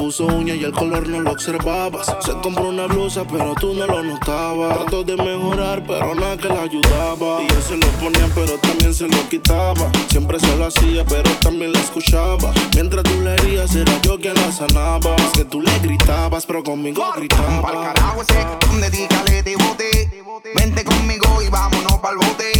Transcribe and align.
Puso 0.00 0.24
uña 0.24 0.54
y 0.54 0.64
el 0.64 0.72
color 0.72 1.06
no 1.08 1.20
lo 1.20 1.32
observabas. 1.32 2.06
Se 2.20 2.32
compró 2.40 2.70
una 2.70 2.86
blusa, 2.86 3.22
pero 3.30 3.54
tú 3.60 3.74
no 3.74 3.86
lo 3.86 4.02
notabas. 4.02 4.78
Trató 4.78 5.04
de 5.04 5.14
mejorar, 5.14 5.84
pero 5.86 6.14
nada 6.14 6.38
que 6.38 6.48
la 6.48 6.62
ayudaba. 6.62 7.42
Y 7.42 7.44
él 7.44 7.62
se 7.62 7.76
lo 7.76 7.86
ponía, 8.00 8.26
pero 8.34 8.56
también 8.60 8.94
se 8.94 9.06
lo 9.06 9.28
quitaba. 9.28 9.92
Siempre 10.08 10.40
se 10.40 10.56
lo 10.56 10.64
hacía, 10.64 11.04
pero 11.04 11.30
también 11.42 11.74
la 11.74 11.80
escuchaba. 11.80 12.50
Mientras 12.74 13.02
tú 13.04 13.20
le 13.20 13.34
herías, 13.34 13.76
era 13.76 13.92
yo 14.00 14.18
quien 14.18 14.32
la 14.36 14.50
sanaba. 14.50 15.14
Es 15.16 15.32
que 15.34 15.44
tú 15.44 15.60
le 15.60 15.78
gritabas, 15.80 16.46
pero 16.46 16.64
conmigo 16.64 17.02
Pa'l 17.02 17.20
gritaba. 17.20 17.92
carajo 17.92 18.22
ese, 18.22 18.46
dedícale 18.80 19.42
de 19.42 19.56
bote. 19.56 20.10
Vente 20.56 20.82
conmigo 20.82 21.42
y 21.42 21.50
vámonos 21.50 21.98
pa'l 21.98 22.16
bote. 22.16 22.52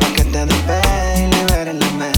Pa' 0.00 0.12
que 0.16 0.24
te 0.24 0.46
despegue 0.46 1.28
y 1.28 1.32
liberes 1.32 1.74
la 1.76 1.90
mente. 1.92 2.17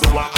Necesario 0.00 0.30
que 0.30 0.37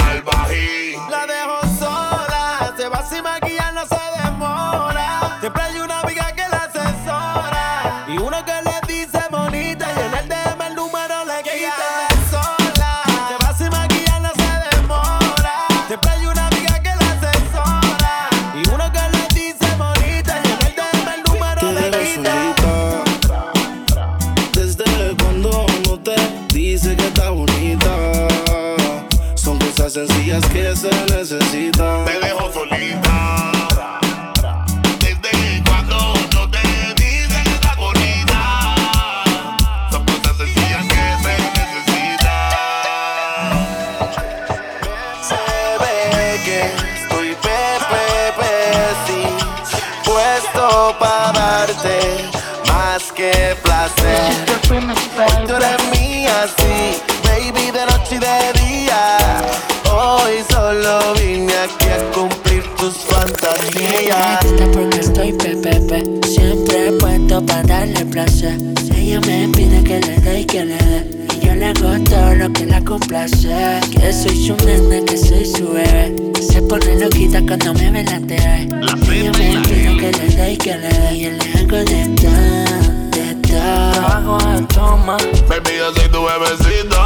darle 67.91 68.05
placer. 68.05 68.57
Ella 68.95 69.19
me 69.21 69.47
pide 69.49 69.83
que 69.83 69.99
le 69.99 70.17
dé 70.19 70.41
y 70.41 70.45
que 70.45 70.65
le 70.65 70.77
dé. 70.77 71.27
Y 71.35 71.45
yo 71.45 71.55
le 71.55 71.67
hago 71.67 72.03
todo 72.03 72.35
lo 72.35 72.51
que 72.51 72.65
la 72.65 72.81
complace. 72.81 73.47
Que 73.91 74.13
soy 74.13 74.47
su 74.47 74.55
nena, 74.65 75.05
que 75.05 75.17
soy 75.17 75.45
su 75.45 75.71
bebé. 75.71 76.15
Se 76.41 76.61
pone 76.61 76.99
loquita 76.99 77.41
cuando 77.45 77.73
me 77.73 77.91
ve 77.91 78.03
la 78.03 78.19
TV 78.19 78.67
Ella 79.11 79.31
me 79.31 79.61
pide 79.61 79.97
que 79.97 80.11
le 80.11 80.35
dé 80.35 80.53
y 80.53 80.57
que 80.57 80.77
le 80.77 80.89
dé. 80.89 81.15
Y 81.15 81.21
yo 81.23 81.31
le 81.31 81.59
hago 81.59 81.77
de 81.77 82.07
todo, 82.21 83.11
de 83.11 83.35
todo. 83.47 84.07
Hago 84.07 84.37
de 84.37 84.61
toma 84.73 85.17
Baby, 85.47 85.71
yo 85.77 85.93
soy 85.93 86.09
tu 86.09 86.23
bebecito. 86.23 86.99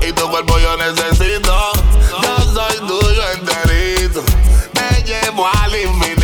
y 0.08 0.12
tu 0.12 0.28
cuerpo 0.28 0.58
yo 0.58 0.76
necesito. 0.76 1.72
Yo 2.22 2.52
soy 2.52 2.76
tuyo 2.86 3.22
enterito. 3.34 4.22
Me 4.74 5.02
llevo 5.04 5.46
al 5.46 5.74
infinito. 5.74 6.19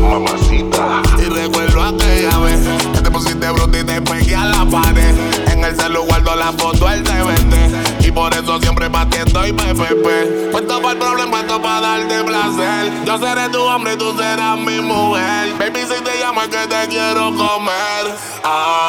Mamacita. 0.00 1.02
Y 1.18 1.24
recuerdo 1.28 1.82
aquella 1.82 2.38
vez 2.38 2.60
que 2.94 3.00
te 3.00 3.10
pusiste 3.10 3.50
bruta 3.50 3.78
y 3.78 3.84
te 3.84 4.00
pegué 4.02 4.34
a 4.34 4.46
la 4.46 4.64
pared. 4.64 5.14
En 5.52 5.64
el 5.64 5.76
celu 5.76 6.02
guardo 6.04 6.34
la 6.36 6.52
foto, 6.52 6.86
te 6.86 7.22
vende. 7.22 8.06
Y 8.06 8.10
por 8.10 8.32
eso 8.32 8.58
siempre 8.60 8.88
batiendo 8.88 9.46
y 9.46 9.52
PPP. 9.52 10.52
Puesto 10.52 10.80
para 10.80 10.92
el 10.92 10.98
problema, 10.98 11.30
puesto 11.30 11.60
para 11.60 11.80
darte 11.80 12.24
placer. 12.24 12.92
Yo 13.04 13.18
seré 13.18 13.48
tu 13.50 13.62
hombre 13.62 13.94
y 13.94 13.96
tú 13.96 14.16
serás 14.16 14.58
mi 14.58 14.80
mujer. 14.80 15.54
Baby, 15.58 15.80
si 15.80 16.02
te 16.02 16.18
llamo 16.20 16.42
es 16.42 16.48
que 16.48 16.66
te 16.66 16.88
quiero 16.88 17.34
comer. 17.34 18.14
Ah. 18.44 18.87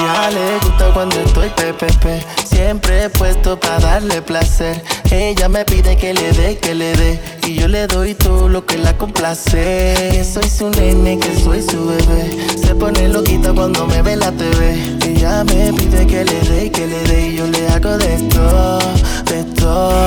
Ella 0.00 0.30
le 0.30 0.58
gusta 0.60 0.90
cuando 0.94 1.20
estoy 1.20 1.50
pepepe 1.50 2.24
Siempre 2.44 3.10
puesto 3.10 3.60
para 3.60 3.80
darle 3.80 4.22
placer. 4.22 4.82
Ella 5.10 5.48
me 5.48 5.64
pide 5.64 5.96
que 5.96 6.14
le 6.14 6.32
dé, 6.32 6.58
que 6.58 6.74
le 6.74 6.94
dé. 6.96 7.20
Y 7.46 7.54
yo 7.54 7.68
le 7.68 7.86
doy 7.86 8.14
todo 8.14 8.48
lo 8.48 8.64
que 8.64 8.78
la 8.78 8.96
complace. 8.96 9.94
Que 10.12 10.24
soy 10.24 10.48
su 10.48 10.70
nene, 10.70 11.18
que 11.18 11.38
soy 11.40 11.62
su 11.62 11.86
bebé. 11.86 12.30
Se 12.56 12.74
pone 12.74 13.08
loquita 13.08 13.52
cuando 13.52 13.86
me 13.86 14.00
ve 14.02 14.16
la 14.16 14.32
TV 14.32 14.98
Ella 15.06 15.44
me 15.44 15.72
pide 15.72 16.06
que 16.06 16.24
le 16.24 16.40
dé, 16.48 16.70
que 16.70 16.86
le 16.86 17.02
dé. 17.04 17.28
Y 17.28 17.36
yo 17.36 17.46
le 17.46 17.68
hago 17.68 17.98
de 17.98 18.16
todo, 18.28 18.78
de 19.26 19.40
Esa 19.40 19.54
todo 19.54 20.06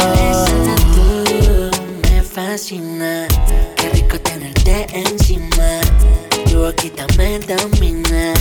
tú 0.96 1.72
me 2.02 2.22
fascina. 2.24 3.28
Qué 3.76 3.90
rico 3.90 4.20
tenerte 4.20 4.88
encima. 4.92 5.82
Tu 6.50 6.58
boquita 6.58 7.06
me 7.18 7.40
domina 7.40 8.33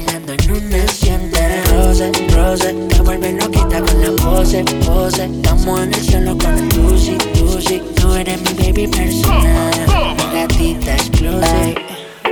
bailando 0.00 0.32
en 0.32 0.50
una 0.50 0.84
hacienda 0.84 1.38
Rose, 1.72 2.12
rose 2.34 2.74
Te 2.88 3.00
vuelve 3.02 3.32
loquita 3.32 3.80
con 3.80 4.00
la 4.00 4.22
pose, 4.22 4.64
pose. 4.84 5.24
Estamos 5.24 5.80
en 5.80 5.94
el 5.94 6.00
cielo 6.00 6.38
con 6.38 6.58
el 6.58 6.68
tusi, 6.68 7.18
tusi 7.34 7.82
Tú 7.96 8.14
eres 8.14 8.40
mi 8.42 8.62
baby 8.62 8.86
personal. 8.86 10.16
Gatita 10.32 10.94
exclusive 10.94 11.74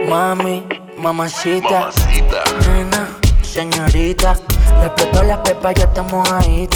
Mami, 0.08 0.64
mamacita. 0.96 1.90
Nena, 2.66 3.08
señorita. 3.42 4.38
Le 4.80 4.86
explotó 4.86 5.22
la 5.22 5.42
pepa, 5.42 5.72
ya 5.72 5.84
estamos 5.84 6.30
ahí 6.32 6.66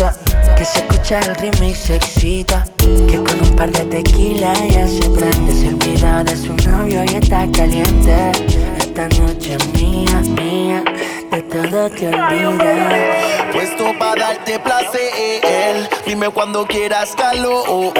Que 0.57 0.65
se 0.65 0.79
escucha 0.81 1.21
el 1.21 1.35
ritmo 1.37 1.75
se 1.75 1.97
excita. 1.97 2.65
Que 2.77 3.23
con 3.23 3.41
un 3.41 3.57
par 3.57 3.71
de 3.71 3.85
tequila 3.85 4.53
ya 4.69 4.87
se 4.87 5.09
prende. 5.11 5.55
Se 5.55 5.69
olvida 5.69 6.25
de 6.25 6.37
su 6.37 6.55
novio 6.69 7.05
y 7.05 7.15
está 7.15 7.51
caliente. 7.53 8.82
Esta 8.95 9.09
noche 9.23 9.57
mía, 9.73 10.23
mía, 10.37 10.85
de 11.31 11.43
todo 11.45 11.89
te 11.89 12.09
olvidas. 12.09 13.51
Puesto 13.51 13.85
para 13.99 14.35
darte 14.35 14.59
placer. 14.59 15.89
Dime 16.07 16.29
cuando 16.29 16.67
quieras 16.67 17.15
calor. 17.17 17.95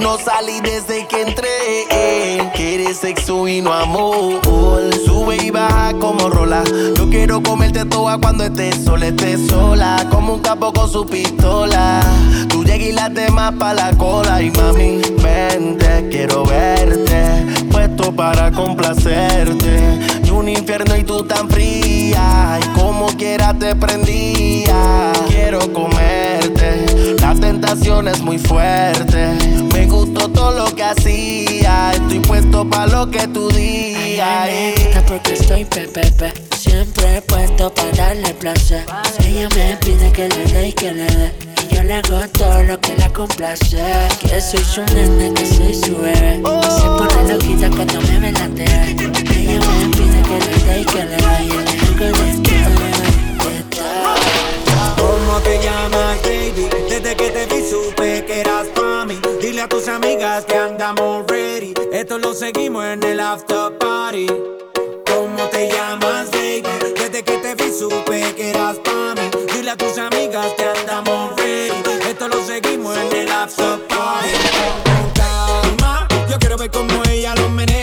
No 0.00 0.18
salí 0.18 0.60
desde 0.60 1.06
que 1.06 1.22
entré. 1.22 2.50
Quieres 2.52 2.96
sexo 2.96 3.46
y 3.46 3.60
no 3.60 3.72
amor. 3.72 4.40
Sube 5.04 5.36
y 5.36 5.50
baja 5.50 5.92
como 6.00 6.28
rola. 6.28 6.64
Yo 6.96 7.08
quiero 7.08 7.40
comerte 7.40 7.84
toda 7.84 8.18
cuando 8.18 8.42
estés 8.42 8.82
sola, 8.84 9.06
estés 9.06 9.46
sola. 9.46 10.04
Como 10.10 10.34
un 10.34 10.40
capo 10.40 10.72
con 10.72 10.90
su 10.90 11.06
pistola. 11.06 12.00
Tú 12.48 12.64
llegas 12.64 12.88
y 12.88 12.92
la 12.92 13.08
temas 13.08 13.52
pa' 13.52 13.72
la 13.72 13.92
cola. 13.96 14.42
Y 14.42 14.50
mami, 14.50 15.00
vente, 15.22 16.08
quiero 16.10 16.44
verte. 16.44 17.22
Puesto 17.70 18.12
para 18.12 18.50
complacerte. 18.50 20.13
Un 20.34 20.48
infierno 20.48 20.96
y 20.96 21.04
tú 21.04 21.22
tan 21.24 21.48
fría. 21.48 22.58
Y 22.60 22.78
como 22.78 23.06
quiera 23.16 23.56
te 23.56 23.76
prendía. 23.76 25.12
Quiero 25.28 25.72
comerte. 25.72 27.14
La 27.20 27.34
tentación 27.34 28.08
es 28.08 28.20
muy 28.20 28.38
fuerte. 28.38 29.28
Me 29.72 29.86
gustó 29.86 30.28
todo 30.28 30.50
lo 30.50 30.74
que 30.74 30.82
hacía. 30.82 31.92
Estoy 31.92 32.18
puesto 32.18 32.68
para 32.68 32.86
lo 32.86 33.10
que 33.10 33.28
tú 33.28 33.48
digas. 33.50 34.48
porque 35.06 35.34
estoy 35.34 35.64
pepepe. 35.64 36.32
Siempre 36.56 37.22
puesto 37.22 37.72
para 37.72 37.92
darle 37.92 38.34
placer. 38.34 38.84
Ella 39.24 39.48
me 39.54 39.76
pide 39.76 40.10
que 40.12 40.28
le 40.28 40.44
dé 40.46 40.68
y 40.68 40.72
que 40.72 40.92
le 40.92 41.06
dé. 41.06 41.32
Y 41.70 41.74
yo 41.74 41.82
le 41.82 41.94
hago 41.94 42.20
todo 42.32 42.62
lo 42.64 42.80
que 42.80 42.96
la 42.96 43.08
complace. 43.12 43.78
Que 44.20 44.40
soy 44.40 44.64
su 44.64 44.82
nene, 44.94 45.32
que 45.32 45.46
soy 45.46 45.74
su 45.74 45.96
bebé. 45.96 46.42
Se 46.42 46.86
pone 46.86 47.32
loquita 47.32 47.70
cuando 47.70 48.00
me 48.00 48.18
ve 48.18 48.32
la 48.32 48.44
Ella 48.44 49.60
me 49.60 50.03
¿Cómo 54.96 55.40
te 55.42 55.58
llamas, 55.62 56.22
baby? 56.22 56.68
Desde 56.88 57.16
que 57.16 57.30
te 57.30 57.46
vi 57.46 57.62
supe 57.68 58.24
que 58.24 58.40
eras 58.40 58.66
pa' 58.68 59.04
mí. 59.04 59.20
Dile 59.40 59.62
a 59.62 59.68
tus 59.68 59.88
amigas 59.88 60.44
que 60.44 60.56
andamos 60.56 61.26
ready. 61.26 61.74
Esto 61.92 62.18
lo 62.18 62.34
seguimos 62.34 62.84
en 62.84 63.02
el 63.02 63.20
after 63.20 63.76
party. 63.78 64.26
¿Cómo 65.06 65.48
te 65.50 65.68
llamas, 65.68 66.30
baby? 66.30 66.62
Desde 66.96 67.22
que 67.22 67.38
te 67.38 67.54
vi 67.54 67.72
supe 67.72 68.34
que 68.34 68.50
eras 68.50 68.76
pa' 68.78 69.14
mí. 69.14 69.30
Dile 69.52 69.70
a 69.70 69.76
tus 69.76 69.98
amigas 69.98 70.46
que 70.56 70.64
andamos 70.64 71.36
ready. 71.36 71.82
Esto 72.08 72.28
lo 72.28 72.44
seguimos 72.44 72.96
en 72.96 73.16
el 73.16 73.32
after 73.32 73.78
party. 73.88 74.28
Calma, 75.14 76.08
yo 76.30 76.38
quiero 76.38 76.56
ver 76.56 76.70
cómo 76.70 77.02
ella 77.10 77.34
lo 77.34 77.48
menea. 77.48 77.73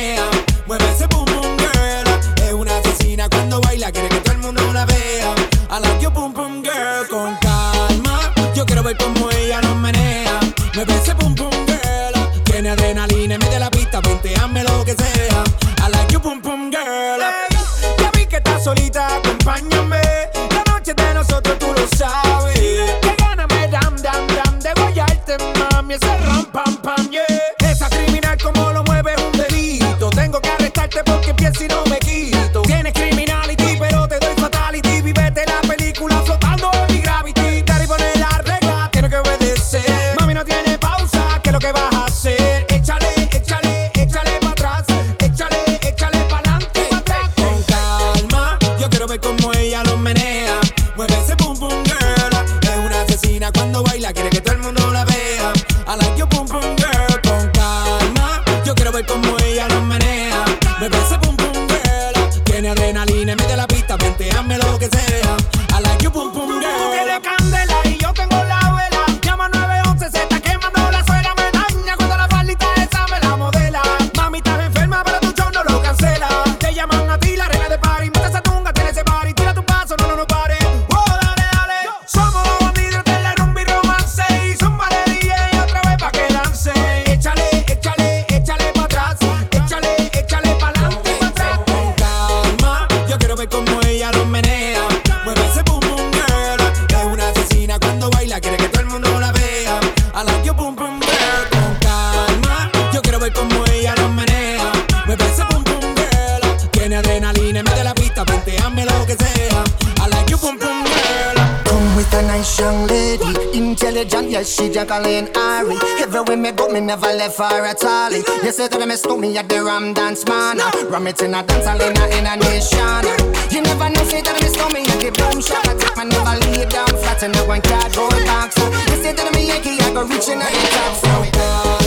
Intelligent, 114.01 114.31
yes, 114.31 114.55
she 114.55 114.70
Jacqueline 114.70 115.29
Ari. 115.36 115.77
Everywhere 116.01 116.38
me 116.38 116.51
go, 116.51 116.67
me 116.70 116.79
never 116.79 117.08
left 117.08 117.38
her 117.38 117.65
at 117.65 117.84
all. 117.84 118.12
You 118.12 118.51
say 118.51 118.67
that 118.67 118.88
me 118.88 118.96
stole 118.96 119.17
me 119.17 119.38
at 119.38 119.48
the 119.48 119.63
Ram 119.63 119.93
Dance 119.93 120.25
Man. 120.25 120.58
Ram 120.89 121.08
it 121.08 121.22
in 121.22 121.34
a 121.34 121.43
dance 121.43 121.65
hall 121.65 121.81
in 121.81 121.98
a, 121.98 122.05
in 122.17 122.25
a 122.25 122.36
nation. 122.38 123.05
You 123.51 123.62
never 123.62 123.89
know, 123.89 124.03
say 124.03 124.22
that 124.22 124.38
me 124.41 124.48
stole 124.48 124.70
me 124.70 124.81
at 124.86 125.00
the 125.00 125.12
boom 125.12 125.41
shop. 125.41 125.65
I 125.67 125.75
take 125.75 125.96
my 125.98 126.03
never 126.03 126.39
lay 126.46 126.65
down 126.65 126.88
flat 126.88 127.22
in 127.24 127.36
a 127.36 127.46
one 127.46 127.62
cardboard 127.62 128.25
box. 128.25 128.58
You 128.58 128.98
say 129.03 129.13
that 129.13 129.34
me 129.34 129.48
Yankee, 129.48 129.79
I 129.79 129.93
go 129.93 130.03
reaching 130.03 130.41
at 130.41 130.51
the 130.51 130.67
top. 130.72 131.75
So 131.75 131.81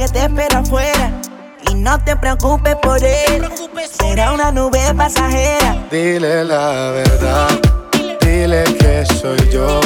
que 0.00 0.08
te 0.08 0.20
espero 0.20 0.58
afuera. 0.60 1.12
Y 1.70 1.74
no 1.74 2.02
te 2.02 2.16
preocupes 2.16 2.74
por 2.76 3.04
él. 3.04 3.46
Será 4.00 4.32
una 4.32 4.50
nube 4.50 4.80
pasajera. 4.96 5.76
Dile 5.90 6.42
la 6.44 6.90
verdad, 6.90 7.50
dile 8.22 8.64
que 8.78 9.04
soy 9.20 9.38
yo, 9.52 9.80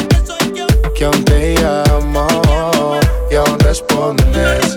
que 0.95 1.05
aún 1.07 1.25
te 1.25 1.55
llamo 1.55 2.29
y 3.29 3.35
aún 3.35 3.59
respondes 3.59 4.75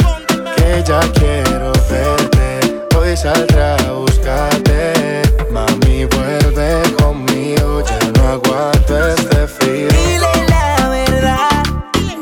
que 0.55 0.83
ya 0.83 1.01
quiero 1.13 1.71
verte. 1.87 2.97
Hoy 2.97 3.15
saldré 3.15 3.63
a 3.63 3.91
buscarte, 3.91 5.21
mami 5.51 6.05
vuelve 6.05 6.81
conmigo, 6.97 7.83
ya 7.85 7.99
no 8.15 8.27
aguanto 8.29 9.07
este 9.09 9.47
frío. 9.47 9.87
Dile 9.89 10.47
la 10.49 10.89
verdad, 10.89 11.63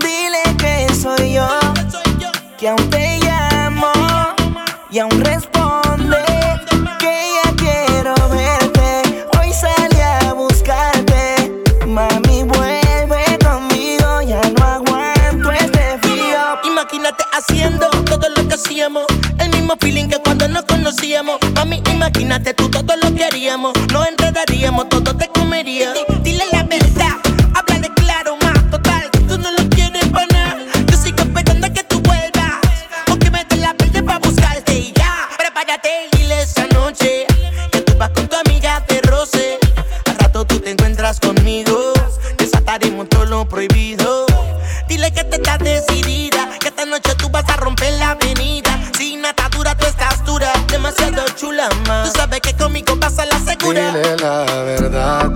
dile 0.01 0.43
que 0.57 0.93
soy 0.93 1.33
yo, 1.33 1.47
que 2.57 2.67
aún 2.69 2.89
Tú 51.83 52.11
sabes 52.15 52.41
que 52.41 52.53
conmigo 52.53 52.95
pasa 52.99 53.25
la 53.25 53.39
segura. 53.39 53.91
Dile 53.91 54.17
la 54.17 54.45
verdad, 54.63 55.31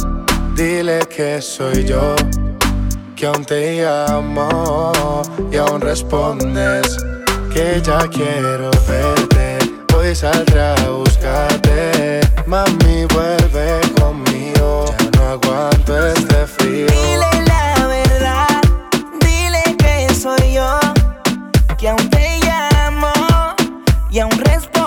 dile 0.55 1.00
que 1.08 1.41
soy 1.41 1.86
yo. 1.86 2.15
Que 3.15 3.27
aún 3.27 3.43
te 3.43 3.86
amo 3.86 5.22
y 5.51 5.58
aún 5.58 5.81
respondes 5.81 6.98
que 7.53 7.81
ya 7.84 8.00
quiero 8.08 8.72
verte. 8.88 9.58
Hoy 9.96 10.15
saldré 10.15 10.62
a 10.62 10.89
buscarte, 10.89 12.22
mami, 12.48 13.05
vuelve 13.13 13.81
conmigo. 14.00 14.86
Ya 15.00 15.10
no 15.17 15.29
aguanto 15.31 16.08
este 16.08 16.48
frío. 16.48 16.88
Dile 16.88 17.46
la 17.46 17.88
verdad, 17.88 18.62
dile 19.19 19.75
que 19.77 20.13
soy 20.13 20.53
yo, 20.53 20.79
que 21.77 21.89
aún 21.89 22.10
te 22.10 22.39
llamo 22.39 23.12
y 24.10 24.19
aún 24.19 24.31
respondo. 24.39 24.78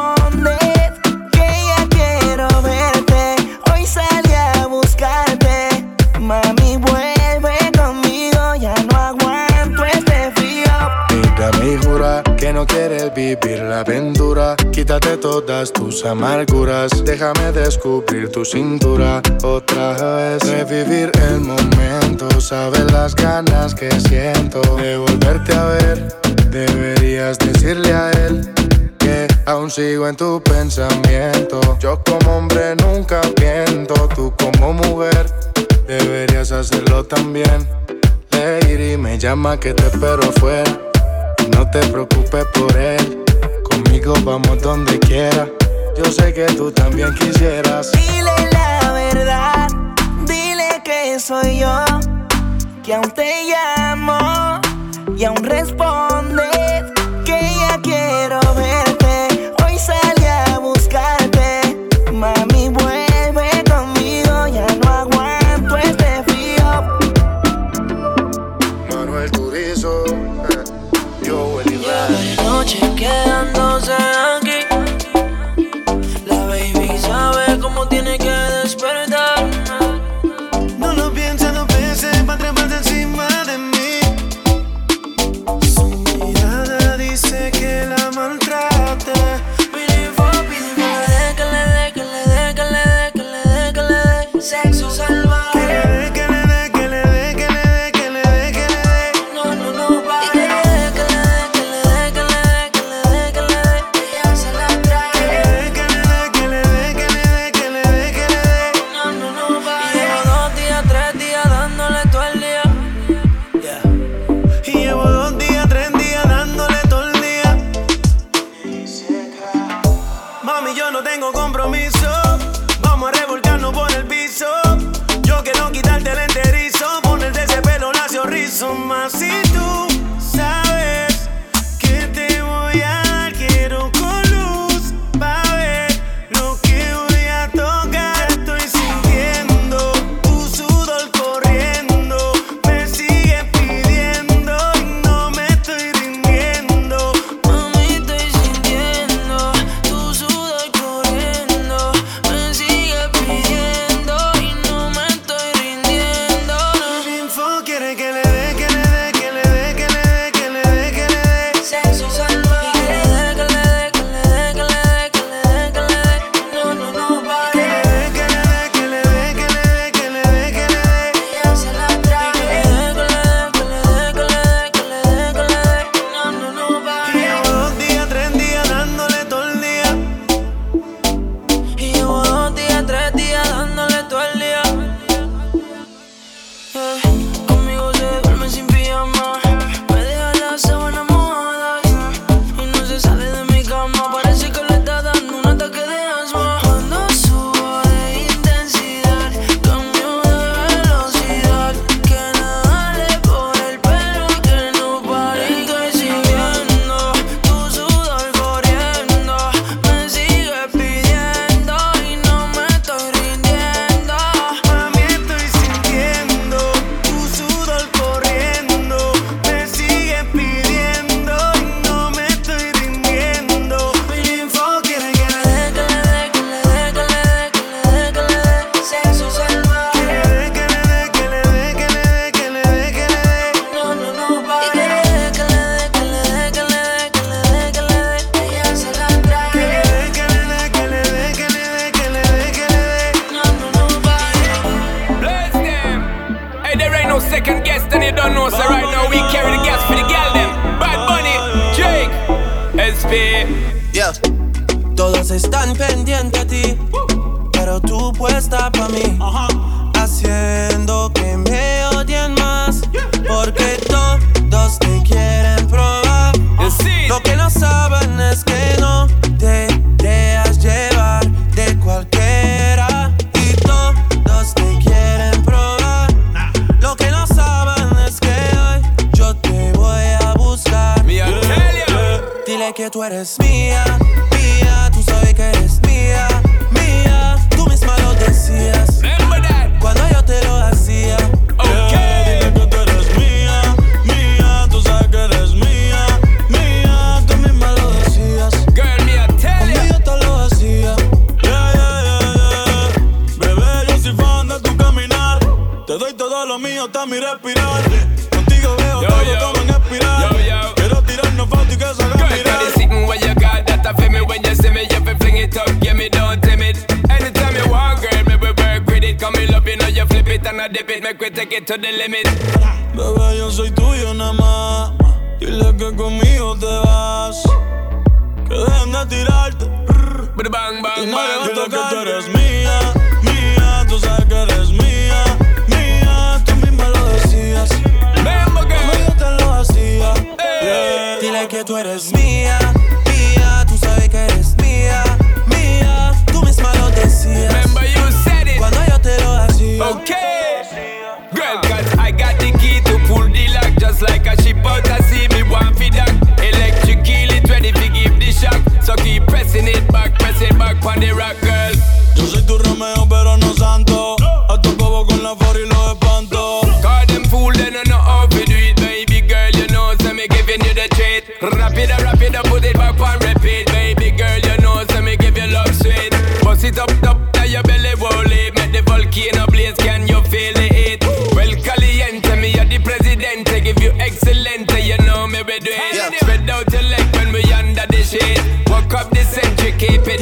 Llame 11.42 11.72
y 11.72 11.76
jura 11.84 12.22
que 12.38 12.52
no 12.52 12.64
quieres 12.64 13.12
vivir 13.14 13.62
la 13.62 13.80
aventura. 13.80 14.54
Quítate 14.70 15.16
todas 15.16 15.72
tus 15.72 16.04
amarguras. 16.04 17.04
Déjame 17.04 17.50
descubrir 17.50 18.30
tu 18.30 18.44
cintura 18.44 19.20
otra 19.42 19.94
vez. 20.14 20.44
Revivir 20.44 21.11
el 21.28 21.40
momento. 21.40 22.40
Sabes 22.40 22.84
las 22.92 23.16
ganas 23.16 23.75
que 23.75 23.90
siento 23.90 24.61
de 24.76 24.96
volverte 24.96 25.52
a 25.52 25.64
ver. 25.64 26.16
Deberías 26.49 27.40
decirle 27.40 27.92
a 27.92 28.12
él 28.12 28.49
que 29.00 29.26
aún 29.44 29.68
sigo 29.68 30.06
en 30.06 30.14
tu 30.14 30.40
pensamiento. 30.44 31.61
Yo 31.80 32.00
como 32.04 32.38
hombre 32.38 32.76
nunca 32.76 33.20
miento. 33.40 34.08
Tú 34.14 34.32
como 34.38 34.75
mujer 34.75 35.26
deberías 35.88 36.52
hacerlo 36.52 37.02
también. 37.02 37.66
Lady 38.30 38.96
me 38.96 39.18
llama 39.18 39.58
que 39.58 39.75
te 39.75 39.88
espero 39.88 40.22
fuera. 40.38 40.91
No 41.50 41.68
te 41.70 41.80
preocupes 41.88 42.44
por 42.54 42.76
él, 42.76 43.25
conmigo 43.70 44.14
vamos 44.25 44.61
donde 44.62 44.99
quiera. 45.00 45.49
Yo 45.96 46.04
sé 46.04 46.32
que 46.32 46.46
tú 46.46 46.70
también 46.70 47.14
quisieras. 47.14 47.92
Dile 47.92 48.50
la 48.52 48.92
verdad, 48.92 49.68
dile 50.26 50.82
que 50.84 51.18
soy 51.18 51.58
yo, 51.58 51.84
que 52.82 52.94
aún 52.94 53.11
te 53.11 53.44
llamo 53.46 54.61
y 55.16 55.25
aún 55.25 55.42
responde 55.44 56.51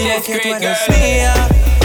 century, 0.02 0.22
keep 0.22 0.22
it 0.22 0.22
Dile 0.22 0.22
que 0.22 0.34
tú 0.34 0.44
discreet, 0.44 0.62
eres 0.62 0.86
girl. 0.86 0.94
mía, 1.00 1.34
Mad 1.34 1.79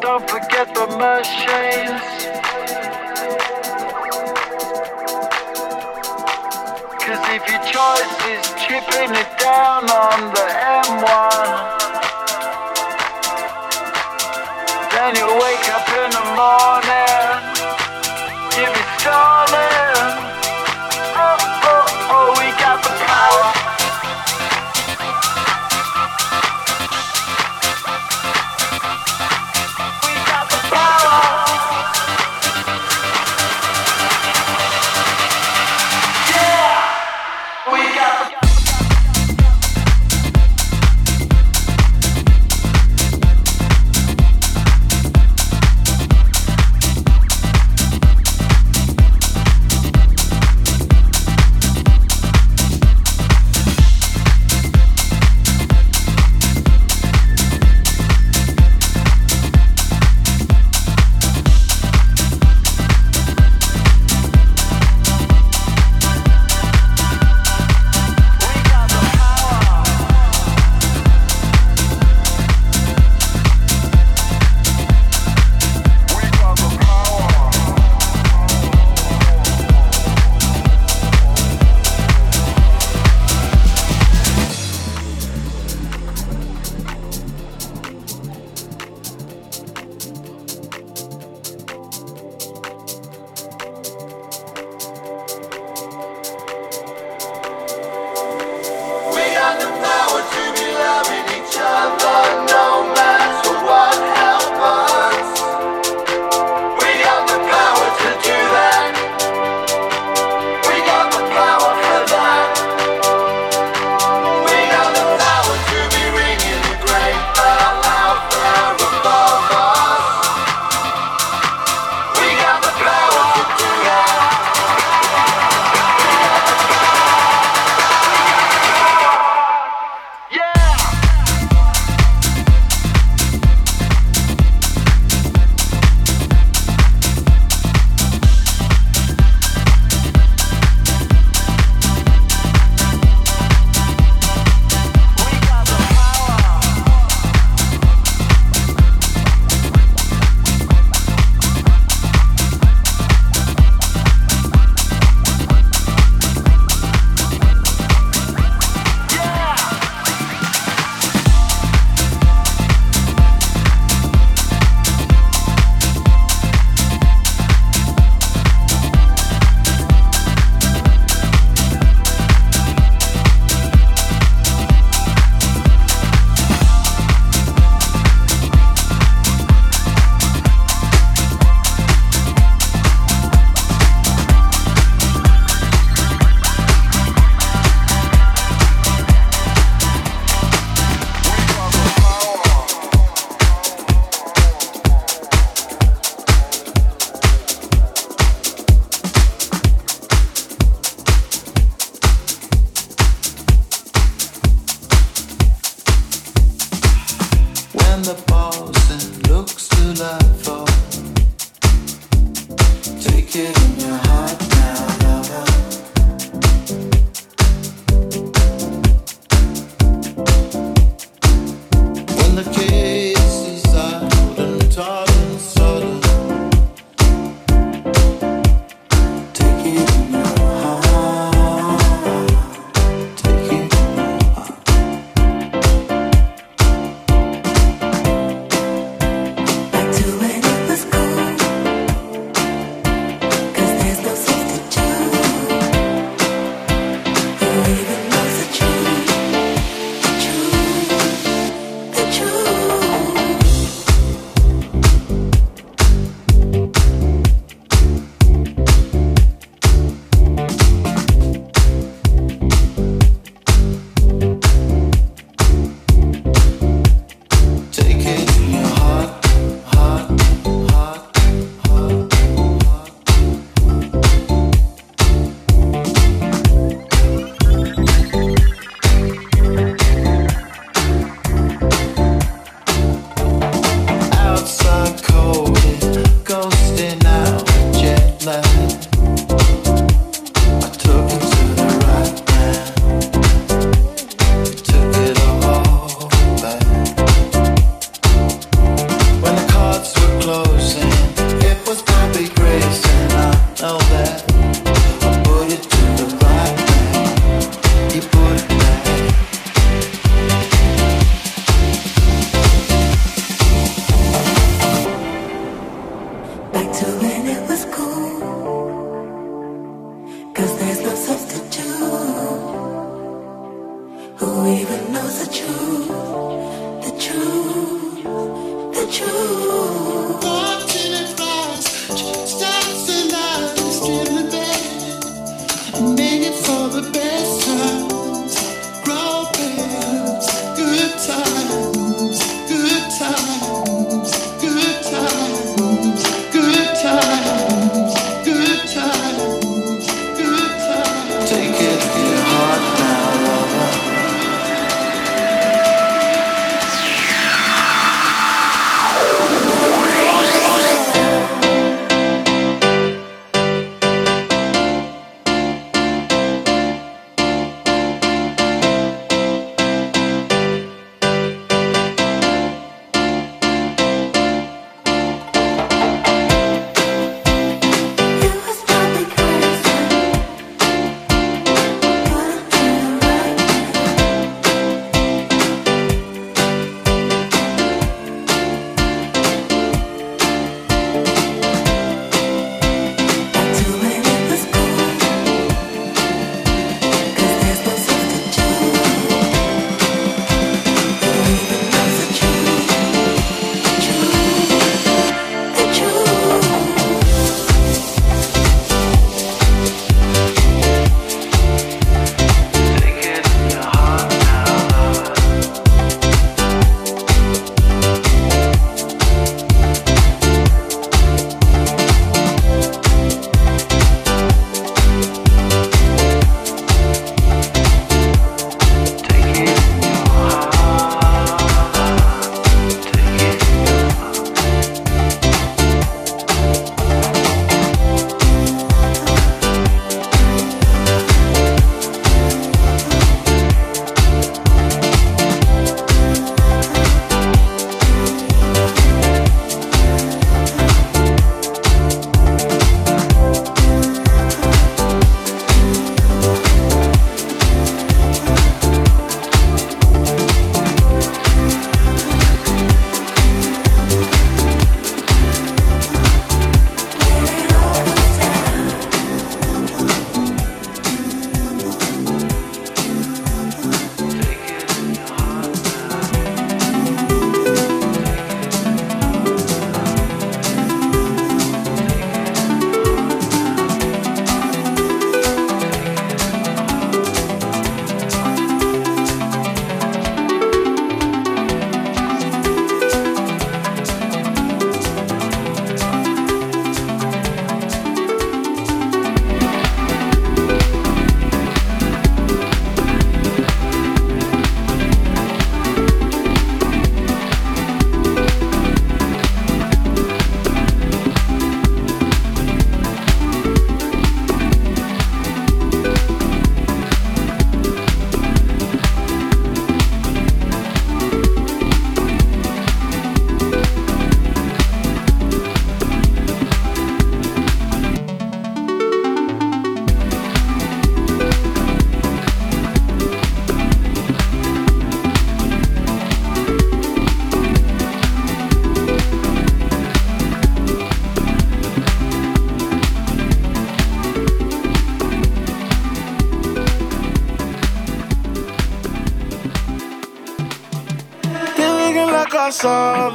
don't 0.00 0.28
forget 0.30 0.66
the 0.74 0.86
machines. 0.96 2.00
Cause 7.04 7.24
if 7.36 7.42
your 7.50 7.62
choice 7.68 8.16
is 8.32 8.44
chipping 8.64 9.12
it 9.14 9.30
down 9.38 9.84
on 9.90 10.32
the 10.32 10.46
M1, 10.86 11.48
then 14.92 15.16
you'll 15.16 15.38
wake 15.38 15.68
up 15.68 15.86
in 16.00 16.10
the 16.16 16.24
morning, 16.40 17.36
if 18.56 18.72
be 18.72 18.82
starting. 19.00 19.69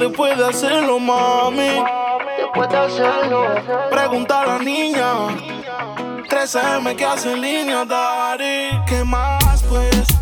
te 0.08 0.16
puede 0.16 0.44
hacerlo, 0.44 0.98
mami. 0.98 1.82
Te 2.36 2.46
puede 2.54 2.76
hacerlo. 2.76 3.44
Pregunta 3.90 4.42
a 4.42 4.46
la 4.46 4.58
niña. 4.58 5.28
3M 6.28 6.96
que 6.96 7.04
hace 7.04 7.32
en 7.32 7.40
línea, 7.40 7.84
Dari. 7.84 8.70
¿Qué 8.86 9.02
más 9.04 9.62
pues? 9.68 10.15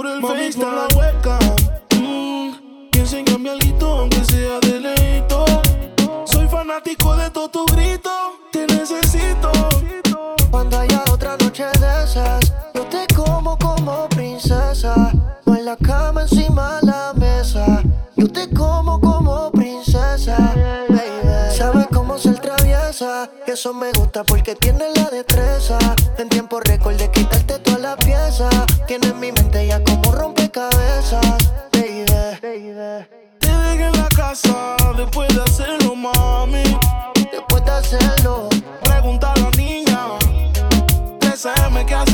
por 0.00 0.06
el 0.08 0.20
Mami, 0.22 0.34
FaceTime. 0.34 0.64
la 0.64 0.88
hueca, 0.96 1.38
Mm, 1.94 2.90
piensa 2.90 3.18
en 3.18 3.28
algo 3.28 3.86
aunque 3.98 4.24
sea 4.24 4.58
de 4.60 4.80
leito. 4.80 5.44
Soy 6.24 6.48
fanático 6.48 7.14
de 7.16 7.28
todo 7.28 7.50
tu 7.50 7.66
grito. 7.66 8.10
Te 8.50 8.66
necesito. 8.66 9.52
Cuando 10.50 10.78
haya 10.78 11.02
otra 11.12 11.36
noche 11.36 11.64
de 11.78 12.04
esas, 12.04 12.50
yo 12.74 12.84
te 12.84 13.06
como 13.14 13.58
como 13.58 14.08
princesa. 14.08 14.94
No 15.44 15.54
en 15.54 15.66
la 15.66 15.76
cama, 15.76 16.22
encima 16.22 16.78
la 16.80 17.12
mesa. 17.14 17.82
Yo 18.16 18.26
te 18.26 18.48
como 18.54 18.98
como 19.02 19.50
princesa. 19.50 20.36
Baby, 20.88 21.54
sabes 21.54 21.86
cómo 21.92 22.16
ser 22.16 22.38
traviesa. 22.38 23.28
Eso 23.46 23.74
me 23.74 23.92
gusta 23.92 24.24
porque 24.24 24.54
tienes 24.54 24.96
la 24.96 25.10
destreza. 25.10 25.78
En 26.16 26.30
tiempo 26.30 26.58
récord 26.60 26.96
de 26.96 27.10
quitarte 27.10 27.58
toda 27.58 27.78
la 27.78 27.96
pieza. 27.96 28.48
Tienes 28.86 29.14
mi 29.14 29.30
cabeza, 30.50 31.20
baby. 31.72 32.04
Dime 33.40 33.76
que 33.76 33.84
en 33.84 33.92
la 33.92 34.08
casa 34.14 34.76
después 34.96 35.28
de 35.34 35.42
hacerlo, 35.42 35.94
mami. 35.94 36.62
Después 37.30 37.64
de 37.64 37.70
hacerlo, 37.70 38.48
pregunta 38.82 39.32
a 39.32 39.38
la 39.38 39.50
niña. 39.50 40.18
13M 41.20 41.84
que 41.86 41.94
hace 41.94 42.09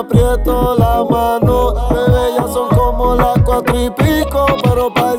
aprieto 0.00 0.76
la 0.76 1.04
mano. 1.04 1.74
Bebé, 1.90 2.34
ya 2.36 2.48
son 2.48 2.68
como 2.70 3.14
las 3.14 3.38
cuatro 3.42 3.78
y 3.78 3.90
pico, 3.90 4.46
pero 4.62 4.92
para 4.92 5.14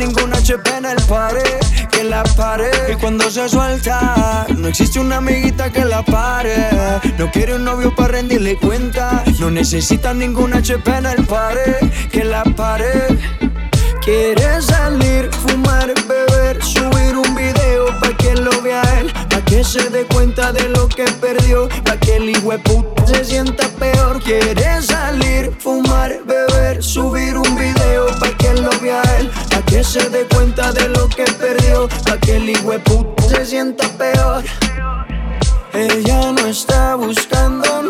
ningún 0.00 0.32
HP 0.32 0.78
en 0.78 0.86
el 0.86 0.96
pare 1.02 1.42
que 1.90 2.04
la 2.04 2.22
pare. 2.22 2.70
Y 2.90 2.94
cuando 2.94 3.30
se 3.30 3.48
suelta, 3.48 4.46
no 4.56 4.66
existe 4.66 4.98
una 4.98 5.18
amiguita 5.18 5.70
que 5.70 5.84
la 5.84 6.02
pare. 6.02 6.56
No 7.18 7.30
quiere 7.30 7.54
un 7.56 7.64
novio 7.64 7.94
para 7.94 8.14
rendirle 8.14 8.56
cuenta. 8.56 9.22
No 9.38 9.50
necesita 9.50 10.14
ningún 10.14 10.54
HP 10.54 10.90
en 10.90 11.06
el 11.06 11.26
pare 11.26 11.78
que 12.10 12.24
la 12.24 12.44
pare. 12.44 12.90
Quiere 14.02 14.62
salir, 14.62 15.28
fumar, 15.42 15.92
beber, 16.08 16.64
subir 16.64 17.14
un 17.16 17.34
video 17.34 17.86
pa' 18.00 18.16
que 18.16 18.34
lo 18.34 18.62
vea 18.62 18.82
él, 18.98 19.12
pa' 19.28 19.44
que 19.44 19.62
se 19.62 19.90
dé 19.90 20.04
cuenta 20.06 20.52
de 20.52 20.70
lo 20.70 20.88
que 20.88 21.04
perdió, 21.20 21.68
pa' 21.84 21.98
que 21.98 22.16
el 22.16 22.32
puta 22.64 23.06
se 23.06 23.24
sienta 23.24 23.68
peor. 23.78 24.22
Quiere 24.22 24.80
salir, 24.80 25.52
fumar, 25.58 26.20
beber, 26.24 26.29
se 29.90 30.08
dé 30.08 30.24
cuenta 30.26 30.72
de 30.72 30.88
lo 30.90 31.08
que 31.08 31.24
perdió, 31.24 31.88
pa' 32.04 32.16
que 32.18 32.36
el 32.36 32.52
puta 32.84 33.22
se 33.24 33.44
sienta 33.44 33.88
peor. 33.98 34.44
Ella 35.72 36.30
no 36.30 36.46
está 36.46 36.94
buscando 36.94 37.82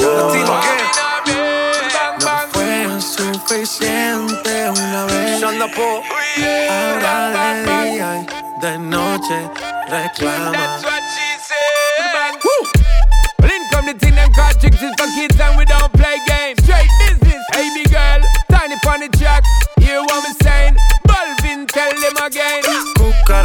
Para 0.00 0.24
olvidarte. 0.24 0.80
Ahora 6.68 7.14
de 7.54 7.90
día 7.92 8.10
y 8.16 8.60
de 8.60 8.78
noche 8.78 9.50
reclama. 9.88 10.80
Tricks 14.60 14.82
is 14.82 14.94
for 14.98 15.06
kids 15.14 15.40
and 15.40 15.56
we 15.56 15.64
don't 15.64 15.90
play 15.94 16.18
games. 16.26 16.62
Straight 16.62 16.90
business, 16.98 17.42
hey 17.52 17.84
girl, 17.88 18.20
tiny 18.50 18.76
funny 18.84 19.08
track. 19.08 19.42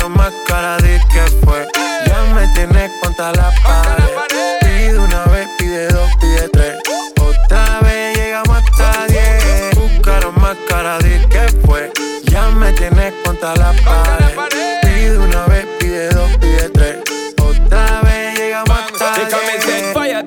Buscaron 0.05 0.23
más 0.23 0.33
cara 0.47 0.77
de 0.77 1.01
que 1.11 1.21
fue. 1.43 1.67
Ya 2.05 2.23
me 2.35 2.47
tienes 2.53 2.91
contra 3.01 3.31
la 3.31 3.51
pared. 3.63 4.59
Pide 4.61 4.99
una 4.99 5.23
vez, 5.25 5.47
pide 5.57 5.87
dos, 5.87 6.11
pide 6.21 6.47
tres. 6.49 6.75
Otra 7.19 7.79
vez 7.79 8.15
llegamos 8.15 8.55
hasta 8.55 9.07
diez. 9.07 9.75
Buscaron 9.75 10.39
más 10.39 10.57
cara 10.69 10.99
de 10.99 11.27
que 11.27 11.47
fue. 11.65 11.91
Ya 12.25 12.49
me 12.49 12.71
tienes 12.73 13.13
contra 13.23 13.55
la 13.55 13.73
pared. 13.83 14.24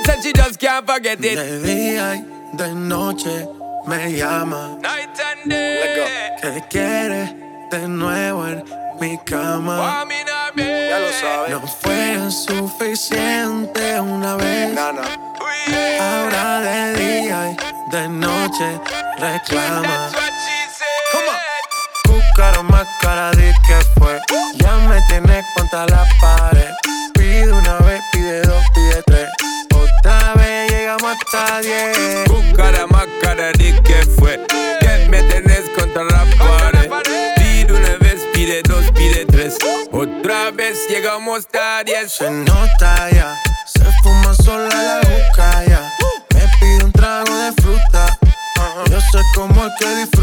Girl 0.00 0.14
said 0.14 0.22
she 0.22 0.32
just 0.32 0.58
can't 0.58 0.86
forget 0.86 1.18
it. 1.24 1.36
De 1.36 1.60
día 1.62 2.16
y 2.16 2.56
de 2.56 2.74
noche 2.74 3.48
me 3.86 4.12
llama. 4.12 4.78
Night 4.80 5.18
and 5.20 5.50
day. 5.50 6.36
Que 6.40 6.62
quiere 6.70 7.34
de 7.70 7.88
nuevo 7.88 8.46
en 8.46 8.64
mi 9.00 9.18
cama. 9.24 10.06
Ya 10.56 10.98
lo 10.98 11.12
sabes. 11.12 11.50
No 11.50 11.60
fue 11.66 12.30
suficiente 12.30 14.00
una 14.00 14.36
vez. 14.36 14.78
Ahora 14.78 16.60
de 16.60 16.94
día 16.94 17.50
y 17.50 17.56
de 17.90 18.08
noche 18.08 18.80
reclama. 19.18 20.10
Buscaron 22.06 22.66
más 22.66 22.86
cara 23.00 23.30
de 23.32 23.52
que 23.66 23.76
fue. 23.98 24.18
Ya 24.56 24.76
me 24.88 25.00
tienes 25.08 25.44
contra 25.56 25.86
la 25.86 26.06
pared. 26.20 26.70
Pide 27.14 27.52
una 27.52 27.79
hasta 31.10 31.60
diez. 31.60 32.28
Buscara 32.28 32.86
más 32.86 33.06
cara 33.20 33.52
de 33.52 33.80
que 33.82 34.06
fue. 34.18 34.40
Que 34.80 35.08
me 35.08 35.22
tenés 35.22 35.68
contra 35.76 36.04
la 36.04 36.24
pared. 36.38 36.90
Pide 37.36 37.72
una 37.72 37.96
vez, 37.96 38.26
pide 38.32 38.62
dos, 38.62 38.90
pide 38.92 39.26
tres. 39.26 39.56
Otra 39.92 40.50
vez 40.50 40.78
llegamos 40.88 41.46
a 41.54 41.82
diez. 41.84 42.12
Se 42.12 42.30
nota 42.30 43.10
ya, 43.10 43.36
se 43.66 43.84
fuma 44.02 44.34
sola 44.34 44.68
la 44.68 45.00
boca 45.08 45.64
ya. 45.66 45.90
Me 46.34 46.48
pide 46.58 46.84
un 46.84 46.92
trago 46.92 47.34
de 47.34 47.52
fruta. 47.60 48.18
Yo 48.90 49.00
sé 49.00 49.18
cómo 49.34 49.66
es 49.66 49.72
que 49.78 49.88
disfruta 49.96 50.19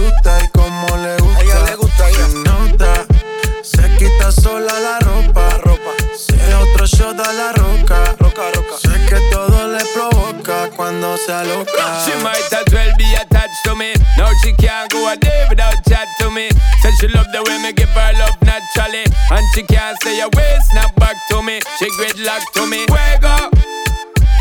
se 11.28 11.34
aloca. 11.34 11.86
She 12.06 12.14
might 12.24 12.52
as 12.52 12.74
well 12.74 12.92
be 12.98 13.14
attached 13.14 13.64
to 13.66 13.76
me. 13.76 13.94
Now 14.18 14.32
she 14.42 14.54
can't 14.54 14.90
go 14.90 15.12
a 15.12 15.16
day 15.18 15.46
without 15.50 15.76
chat 15.88 16.08
to 16.20 16.32
me. 16.32 16.50
Said 16.82 16.94
she 17.00 17.08
love 17.10 17.28
the 17.34 17.44
way 17.44 17.62
me 17.62 17.74
give 17.74 17.90
her 17.90 18.14
love 18.14 18.38
naturally. 18.42 19.04
And 19.30 19.46
she 19.54 19.64
can't 19.64 20.02
say 20.04 20.20
a 20.22 20.30
way, 20.30 20.58
snap 20.72 20.96
back 20.96 21.18
to 21.30 21.44
me. 21.44 21.60
She 21.78 21.90
gridlock 21.92 22.44
to 22.56 22.66
me. 22.66 22.86
Fuego. 22.88 23.52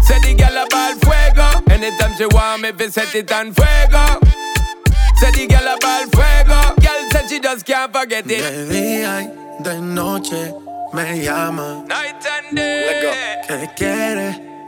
Say 0.07 0.21
the 0.21 0.35
girl 0.39 0.63
a 0.63 0.67
ball 0.71 0.95
fuego. 1.03 1.49
Anytime 1.75 2.15
she 2.17 2.27
want 2.27 2.63
me, 2.63 2.71
fi 2.73 2.89
set 2.89 3.15
it 3.15 3.33
on 3.33 3.53
fuego. 3.53 4.05
Say 5.17 5.31
the 5.33 5.47
girl 5.51 5.67
a 5.67 5.77
ball 5.83 6.07
fuego. 6.15 6.61
Girl 6.81 7.11
said 7.11 7.29
she 7.29 7.41
just 7.41 7.67
can't 7.67 7.93
forget 7.93 8.25
it. 8.31 8.41
De 8.41 8.69
día 8.71 9.23
y 9.23 9.63
de 9.63 9.81
noche 9.81 10.55
me 10.93 11.25
llama. 11.25 11.85
Night 11.89 12.25
and 12.25 12.57
day. 12.57 13.43
Que 13.49 13.69
quiere 13.77 14.56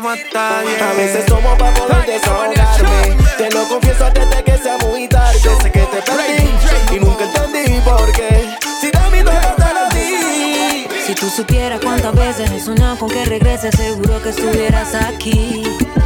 Llegamos 0.00 0.18
hasta 0.18 0.62
diez. 0.62 0.82
A 0.82 0.92
veces 0.94 1.26
tomo 1.26 1.56
para 1.56 1.74
poder 1.74 2.06
desahogarme. 2.06 3.16
Te 3.36 3.50
lo 3.50 3.68
confieso 3.68 4.04
antes 4.04 4.30
de 4.30 4.44
que 4.44 4.58
sea 4.58 4.78
muy 4.78 5.08
tarde. 5.08 5.38
Sé 5.38 5.70
que 5.70 5.80
te 5.80 6.02
perdí 6.02 6.96
y 6.96 7.00
nunca 7.00 7.24
entendí 7.24 7.80
por 7.80 8.12
qué. 8.12 8.56
Si 8.80 8.90
de 8.90 9.10
mí 9.10 9.22
no 9.22 9.30
estar 9.30 9.76
así. 9.88 10.86
Si 11.06 11.14
tú 11.14 11.28
supieras 11.28 11.80
cuántas 11.82 12.14
veces 12.14 12.50
he 12.50 12.60
soñado 12.60 12.96
con 12.98 13.10
que 13.10 13.24
regreses, 13.24 13.74
seguro 13.76 14.22
que 14.22 14.30
estuvieras 14.30 14.94
aquí. 14.94 15.62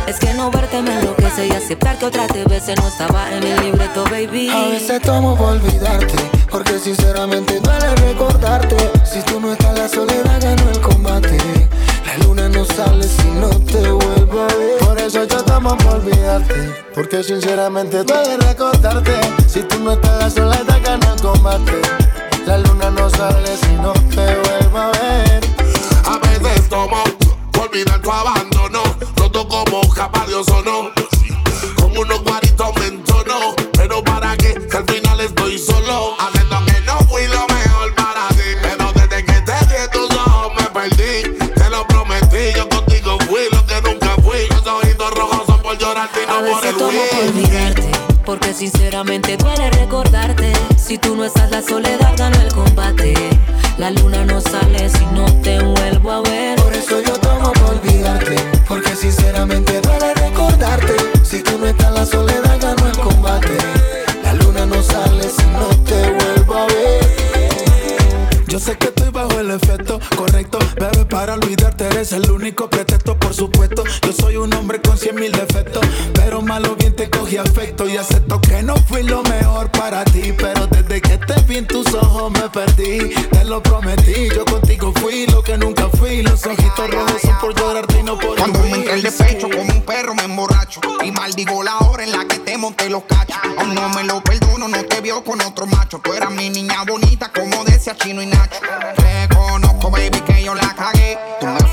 Es 0.07 0.19
que 0.19 0.35
no 0.35 0.51
verte 0.51 0.83
me 0.83 0.99
enloquece 0.99 1.47
y 1.47 1.51
aceptar 1.51 1.97
que 1.99 2.07
otra 2.07 2.27
te 2.27 2.45
veces 2.45 2.77
no 2.79 2.89
estaba 2.89 3.31
en 3.33 3.43
el 3.43 3.61
libreto, 3.63 4.05
baby. 4.05 4.51
A 4.51 4.69
veces 4.69 5.01
tomo 5.01 5.37
por 5.37 5.53
olvidarte, 5.53 6.15
porque 6.51 6.79
sinceramente 6.79 7.59
duele 7.61 7.95
recordarte. 7.97 8.77
Si 9.05 9.21
tú 9.23 9.41
no 9.41 9.53
estás, 9.53 9.79
la 9.79 9.89
soledad 9.89 10.41
ganó 10.43 10.71
el 10.71 10.81
combate. 10.81 11.39
La 12.17 12.25
luna 12.27 12.49
no 12.49 12.65
sale 12.65 13.03
si 13.03 13.29
no 13.29 13.49
te 13.49 13.91
vuelvo 13.91 14.43
a 14.43 14.47
ver. 14.47 14.79
Por 14.79 14.97
eso 14.99 15.25
yo 15.25 15.43
tomo 15.43 15.77
por 15.79 15.97
olvidarte, 15.97 16.55
porque 16.95 17.25
sinceramente 17.25 18.05
duele 18.05 18.37
recordarte. 18.37 19.19
Si 19.49 19.63
tú 19.63 19.81
no 19.81 19.93
estás, 19.93 20.21
la 20.21 20.31
soledad 20.31 20.81
ganó 20.85 21.13
el 21.13 21.21
combate. 21.21 21.73
La 22.47 22.59
luna 22.59 22.91
no 22.91 23.11
sale 23.11 23.57
si 23.57 23.73
no 23.83 23.93
te 24.15 24.27
vuelvo 24.27 24.79
a 24.79 24.93
ver. 24.93 25.41
A 26.05 26.19
veces 26.19 26.69
tomo 26.69 27.03
por 27.51 27.69
olvidar 27.69 28.01
tu 28.01 28.13
abandono. 28.13 28.83
Roto 29.17 29.49
como 29.49 29.81
caballo 29.93 30.45
sonó. 30.45 30.93
Con 31.75 31.97
unos 31.97 32.23
guaritos 32.23 32.69
me 32.79 32.87
entono. 32.87 33.57
Pero 33.73 34.05
para 34.05 34.37
que 34.37 34.55
al 34.73 34.85
olvidarte, 46.99 47.91
porque 48.25 48.55
sinceramente 48.55 49.37
duele 49.37 49.71
recordarte. 49.71 50.53
Si 50.77 50.99
tú 50.99 51.17
no 51.17 51.25
estás, 51.25 51.51
la 51.51 51.63
soledad 51.63 52.15
ganó 52.17 52.41
el 52.41 52.53
combate. 52.53 53.15
La 53.79 53.91
luna 53.91 54.25
no 54.25 54.41
sale 54.41 54.89
si 54.89 55.05
no 55.07 55.25
te 55.43 55.61
vuelvo 55.61 56.13
a 56.13 56.21
ver. 56.23 56.57
Por 56.61 56.73
eso 56.75 57.03
yo 57.03 57.19
tomo 57.19 57.53
por 57.53 57.71
olvidarte, 57.71 58.37
porque 58.69 58.95
sinceramente 58.95 59.81
duele 59.81 60.15
recordarte. 60.15 60.95
Si 61.25 61.43
tú 61.43 61.59
no 61.59 61.67
estás, 61.67 61.93
la 61.93 62.07
soledad 62.07 62.59
ganó 62.61 62.87
el 62.87 62.97
combate. 62.97 63.59
La 64.23 64.35
luna 64.35 64.67
no 64.67 64.83
sale 64.83 65.23
si 65.29 65.47
no 65.47 65.69
te 65.85 66.11
vuelvo 66.11 66.55
a 66.55 66.67
ver. 66.67 67.05
Yo 68.47 68.61
sé 68.61 68.77
que 68.79 68.87
estoy 68.87 69.11
bajo 69.11 69.41
el 69.41 69.51
efecto 69.51 69.99
correcto, 70.17 70.59
bebé, 70.77 71.05
para 71.07 71.35
olvidarte 71.35 71.87
eres 71.87 72.13
el 72.13 72.31
único 72.31 72.71
pretexto, 72.71 73.17
por 73.19 73.35
supuesto. 73.35 73.83
Yo 74.03 74.13
soy 74.13 74.37
un 74.37 74.55
hombre 74.55 74.81
con 74.81 74.97
cien 74.97 75.17
mil 75.17 75.33
defectos, 75.33 75.54
malo 76.45 76.77
bien 76.77 76.95
te 76.95 77.11
cogí 77.11 77.37
afecto. 77.37 77.89
Y 77.89 77.97
acepto 77.97 78.41
que 78.41 78.63
no 78.63 78.77
fui 78.77 79.03
lo 79.03 79.23
mejor 79.23 79.71
para 79.71 80.05
ti, 80.05 80.33
pero 80.37 80.67
desde 80.67 81.01
que 81.01 81.19
te 81.19 81.41
vi 81.43 81.59
en 81.59 81.67
tus 81.67 81.93
ojos 81.95 82.31
me 82.33 82.49
perdí, 82.51 83.15
te 83.31 83.45
lo 83.45 83.63
prometí. 83.63 84.29
Yo 84.35 84.45
contigo 84.45 84.93
fui 85.01 85.27
lo 85.27 85.43
que 85.43 85.57
nunca 85.59 85.89
fui, 85.89 86.23
los 86.23 86.45
ojitos 86.47 86.91
rojos 86.91 87.21
son 87.23 87.39
por 87.41 87.55
llorarte 87.55 88.01
y 88.01 88.03
no 88.03 88.19
por 88.19 88.37
Cuando 88.37 88.59
me 88.61 88.71
entra 88.71 88.95
el 88.95 89.03
despecho 89.03 89.49
como 89.49 89.73
un 89.73 89.83
perro 89.83 90.15
me 90.15 90.25
emborracho. 90.25 90.81
Y 91.05 91.11
maldigo 91.11 91.63
la 91.63 91.79
hora 91.79 92.05
en 92.05 92.13
la 92.13 92.25
que 92.27 92.39
te 92.39 92.57
monté 92.57 92.89
los 92.89 93.05
cachos. 93.05 93.37
Aún 93.59 93.75
no 93.75 93.89
me 93.91 94.05
lo 94.05 94.23
perdono, 94.23 94.69
no 94.69 94.85
te 94.85 95.01
vio 95.01 95.23
con 95.25 95.41
otro 95.41 95.67
macho. 95.67 96.01
Tú 96.03 96.13
eras 96.13 96.31
mi 96.31 96.51
niña 96.51 96.85
bonita 96.85 97.31
como 97.33 97.65
decía 97.65 97.97
Chino 97.97 98.23
y 98.23 98.27
Nacho. 98.27 98.61
Reconozco 98.97 99.91
baby 99.91 100.21
que 100.21 100.43
yo 100.43 100.55
la 100.55 100.75
cagué. 100.75 101.19
Tú 101.41 101.47
me 101.47 101.64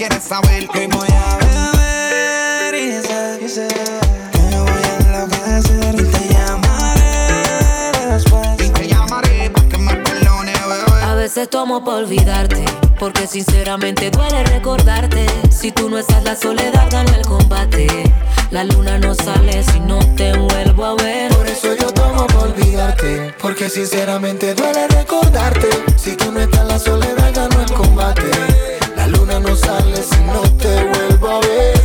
quieres 0.00 0.24
saber 0.24 0.66
Que 0.68 0.86
voy 0.86 1.08
a 1.10 1.36
beber 1.36 2.74
y 2.74 3.48
sé 3.48 3.68
que 3.68 4.56
voy 4.56 4.82
a 4.82 4.96
enloquecer 4.96 5.94
y 5.94 6.04
te 6.04 6.28
llamaré 6.32 8.14
después. 8.14 8.48
Y 8.64 8.70
te 8.70 8.88
llamaré 8.88 9.50
para 9.50 9.68
que 9.68 9.76
me 9.76 9.94
perdone 9.96 10.52
bebé 10.52 11.02
A 11.02 11.14
veces 11.14 11.50
tomo 11.50 11.84
por 11.84 11.96
olvidarte, 12.04 12.64
porque 12.98 13.26
sinceramente 13.26 14.10
duele 14.10 14.42
recordarte. 14.44 15.26
Si 15.50 15.70
tú 15.70 15.90
no 15.90 15.98
estás, 15.98 16.24
la 16.24 16.34
soledad 16.34 16.88
ganó 16.90 17.14
el 17.14 17.26
combate. 17.26 17.86
La 18.50 18.64
luna 18.64 18.96
no 18.98 19.14
sale 19.14 19.62
si 19.62 19.80
no 19.80 19.98
te 20.16 20.32
vuelvo 20.32 20.86
a 20.86 20.94
ver. 20.94 21.30
Por 21.34 21.46
eso 21.46 21.74
yo 21.74 21.92
tomo 21.92 22.26
por 22.28 22.44
olvidarte, 22.44 23.34
porque 23.38 23.68
sinceramente 23.68 24.54
duele 24.54 24.88
recordarte. 24.88 25.68
Si 25.96 26.16
tú 26.16 26.32
no 26.32 26.40
estás, 26.40 26.66
la 26.66 26.78
soledad 26.78 27.32
ganó 27.34 27.60
el 27.60 27.72
combate. 27.72 28.49
No 29.42 29.56
sale 29.56 29.96
si 29.96 30.20
no 30.24 30.42
te 30.58 30.84
vuelvo 30.84 31.28
a 31.28 31.40
ver. 31.40 31.80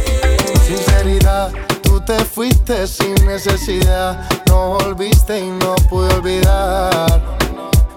Sinceridad, 0.66 1.52
tú 1.84 2.02
te 2.02 2.20
fuiste 2.24 2.88
sin 2.88 3.16
necesidad. 3.26 4.28
No 4.48 4.78
volviste 4.80 5.40
y 5.40 5.50
no 5.50 5.76
pude 5.90 6.14
olvidar. 6.16 7.22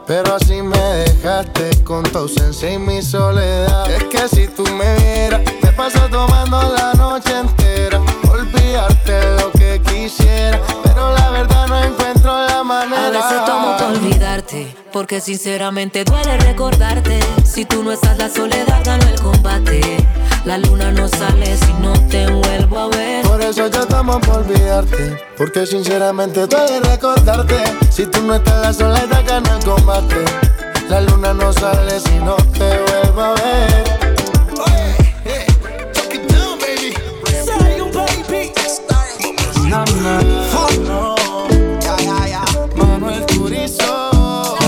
Pero 0.06 0.36
así 0.36 0.62
me 0.62 0.78
dejaste 0.78 1.84
con 1.84 2.02
tu 2.04 2.18
ausencia 2.18 2.72
y 2.72 2.78
mi 2.78 3.02
soledad. 3.02 3.90
Es 3.90 4.04
que 4.04 4.26
si 4.28 4.48
tú 4.48 4.64
me 4.64 4.96
vieras, 4.96 5.42
te 5.60 5.72
paso 5.72 6.00
tomando 6.10 6.62
la 6.62 6.94
noche 6.94 7.38
entera. 7.38 8.00
Olvidarte 8.30 9.36
lo 9.36 9.52
que 9.52 9.82
quisiera, 9.82 10.60
pero 11.08 11.14
la 11.14 11.30
verdad 11.30 11.66
no 11.68 11.82
encuentro 11.82 12.46
la 12.46 12.62
manera. 12.62 13.06
A 13.06 13.10
veces 13.10 13.44
tomo 13.44 13.76
por 13.76 13.86
olvidarte, 13.96 14.74
porque 14.92 15.20
sinceramente 15.20 16.04
duele 16.04 16.36
recordarte. 16.38 17.20
Si 17.44 17.64
tú 17.64 17.82
no 17.82 17.92
estás, 17.92 18.18
la 18.18 18.28
soledad 18.28 18.82
ganó 18.84 19.08
el 19.08 19.20
combate. 19.20 19.80
La 20.44 20.58
luna 20.58 20.90
no 20.92 21.08
sale 21.08 21.56
si 21.56 21.72
no 21.74 21.92
te 22.08 22.30
vuelvo 22.30 22.78
a 22.78 22.88
ver. 22.88 23.24
Por 23.24 23.40
eso 23.40 23.68
yo 23.68 23.86
tomo 23.86 24.20
por 24.20 24.38
olvidarte, 24.38 25.16
porque 25.36 25.66
sinceramente 25.66 26.46
duele 26.46 26.80
recordarte. 26.80 27.56
Si 27.90 28.06
tú 28.06 28.22
no 28.22 28.34
estás, 28.34 28.60
la 28.60 28.72
soledad 28.72 29.24
gana 29.26 29.56
el 29.56 29.64
combate. 29.64 30.24
La 30.88 31.00
luna 31.02 31.34
no 31.34 31.52
sale 31.52 32.00
si 32.00 32.16
no 32.18 32.34
te 32.36 32.78
vuelvo 32.78 33.20
a 33.20 33.34
ver. 33.34 33.97
No 39.68 39.84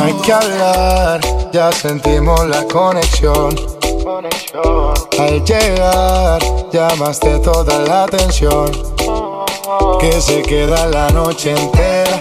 hay 0.03 0.13
que 0.23 0.33
hablar, 0.33 1.21
ya 1.53 1.73
sentimos 1.73 2.47
la 2.47 2.65
conexión. 2.65 3.57
Al 5.19 5.45
llegar, 5.45 6.43
llamaste 6.71 7.39
toda 7.39 7.79
la 7.79 8.05
atención. 8.05 8.71
Que 9.99 10.21
se 10.21 10.43
queda 10.43 10.87
la 10.87 11.09
noche 11.11 11.53
entera. 11.53 12.21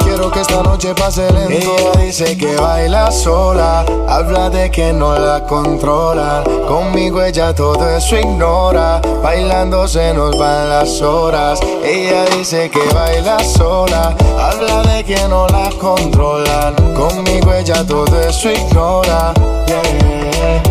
Quiero 0.00 0.30
que 0.30 0.40
esta 0.40 0.62
noche 0.62 0.94
pase 0.94 1.30
lento. 1.32 1.76
Ella 1.76 2.04
dice 2.04 2.36
que 2.36 2.56
baila 2.56 3.10
sola. 3.10 3.84
Habla 4.08 4.50
de 4.50 4.70
que 4.70 4.92
no 4.92 5.18
la 5.18 5.44
controla. 5.44 6.44
Conmigo 6.66 7.22
ella 7.22 7.54
todo 7.54 7.88
eso 7.88 8.16
ignora. 8.16 9.00
Bailando 9.22 9.86
se 9.88 10.14
nos 10.14 10.36
van 10.38 10.68
las 10.68 11.00
horas. 11.02 11.60
Ella 11.84 12.24
dice 12.36 12.70
que 12.70 12.82
baila 12.94 13.38
sola. 13.44 14.16
Habla 14.38 14.82
de 14.82 15.04
que 15.04 15.28
no 15.28 15.46
la 15.48 15.70
controlan. 15.80 16.74
Conmigo 16.94 17.52
ella 17.52 17.84
todo 17.86 18.20
eso 18.20 18.50
ignora. 18.50 19.32
Yeah. 19.66 20.62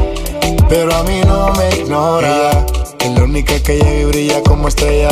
Pero 0.67 0.95
a 0.95 1.03
mí 1.03 1.21
no 1.25 1.51
me 1.53 1.69
ignora. 1.75 2.27
Ella 2.27 2.65
es 2.99 3.11
la 3.11 3.23
única 3.23 3.59
que 3.61 3.77
llega 3.77 3.99
y 3.99 4.05
brilla 4.05 4.41
como 4.43 4.67
estrella. 4.67 5.09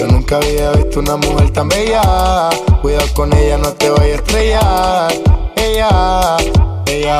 Yo 0.00 0.06
nunca 0.06 0.36
había 0.36 0.70
visto 0.72 1.00
una 1.00 1.16
mujer 1.18 1.50
tan 1.50 1.68
bella. 1.68 2.48
Cuidado 2.80 3.06
con 3.12 3.36
ella, 3.36 3.58
no 3.58 3.70
te 3.74 3.90
vayas 3.90 4.18
a 4.18 4.22
estrellar. 4.22 5.12
Ella, 5.56 6.36
ella, 6.86 7.18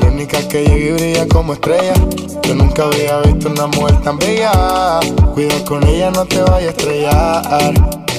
la 0.00 0.08
única 0.08 0.40
que 0.48 0.64
llega 0.64 0.76
y 0.76 0.92
brilla 0.94 1.28
como 1.28 1.52
estrella. 1.52 1.94
Yo 2.42 2.56
nunca 2.56 2.86
había 2.86 3.20
visto 3.20 3.48
una 3.48 3.68
mujer 3.68 4.02
tan 4.02 4.18
bella. 4.18 4.50
Cuidado 5.32 5.64
con 5.64 5.86
ella, 5.86 6.10
no 6.10 6.24
te 6.24 6.42
vayas 6.42 6.66
a 6.66 6.70
estrellar. 6.70 8.07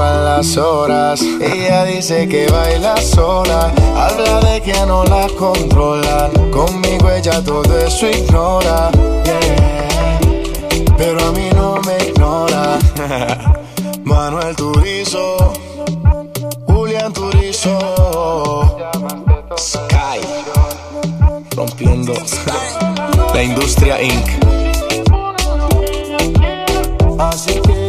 las 0.00 0.56
horas. 0.56 1.20
Ella 1.20 1.84
dice 1.84 2.26
que 2.28 2.46
baila 2.50 2.96
sola. 2.96 3.72
Habla 3.96 4.40
de 4.40 4.60
que 4.62 4.74
no 4.86 5.04
la 5.04 5.26
controlan. 5.38 6.30
Conmigo 6.50 7.10
ella 7.10 7.42
todo 7.44 7.78
eso 7.78 8.08
ignora. 8.08 8.90
Yeah. 9.24 10.18
Pero 10.96 11.26
a 11.26 11.32
mí 11.32 11.50
no 11.54 11.80
me 11.82 12.08
ignora. 12.08 12.78
Manuel 14.04 14.56
Turizo. 14.56 15.52
Julián 16.66 17.12
Turizo. 17.12 17.78
Sky. 19.58 20.20
Rompiendo 21.54 22.14
la 23.34 23.42
industria 23.42 24.00
Inc. 24.02 24.26
Así 27.18 27.60
quería 27.60 27.79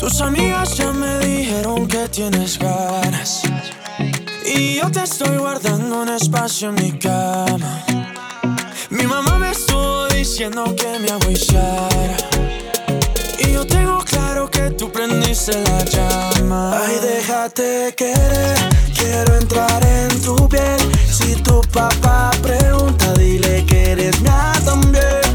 Tus 0.00 0.22
amigas 0.22 0.78
ya 0.78 0.94
me 0.94 1.18
dijeron 1.18 1.86
que 1.86 2.08
tienes 2.08 2.58
ganas. 2.58 3.42
Y 4.46 4.76
yo 4.76 4.90
te 4.90 5.02
estoy 5.02 5.36
guardando 5.36 6.00
un 6.00 6.08
espacio 6.08 6.70
en 6.70 6.74
mi 6.76 6.98
cama. 6.98 7.84
Mi 8.88 9.06
mamá 9.06 9.36
me 9.38 9.50
estuvo 9.50 10.08
diciendo 10.08 10.74
que 10.74 10.98
me 11.00 11.10
agüillara. 11.10 12.16
Y 13.40 13.52
yo 13.52 13.66
tengo 13.66 13.98
claro 13.98 14.50
que 14.50 14.70
tú 14.70 14.90
prendiste 14.90 15.52
la 15.64 15.84
llama. 15.84 16.80
Ay, 16.82 16.98
déjate 17.02 17.94
querer, 17.94 18.56
quiero 18.96 19.36
entrar 19.36 19.84
en 19.84 20.18
tu 20.22 20.48
piel. 20.48 20.80
Si 21.10 21.34
tu 21.42 21.60
papá 21.72 22.30
pregunta, 22.42 23.12
dile 23.18 23.66
que 23.66 23.90
eres 23.92 24.18
mía 24.22 24.54
también. 24.64 25.29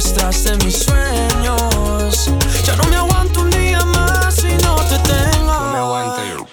Secuestraste 0.00 0.56
mis 0.64 0.74
sueños. 0.74 2.30
Ya 2.66 2.74
no 2.74 2.84
me 2.84 2.96
aguanto 2.96 3.42
un 3.42 3.50
día 3.50 3.84
más 3.84 4.34
si 4.34 4.48
no 4.48 4.74
te 4.88 4.98
tengo. 4.98 5.52
No 5.52 5.72
me 5.72 5.78
aguanto 5.78 6.46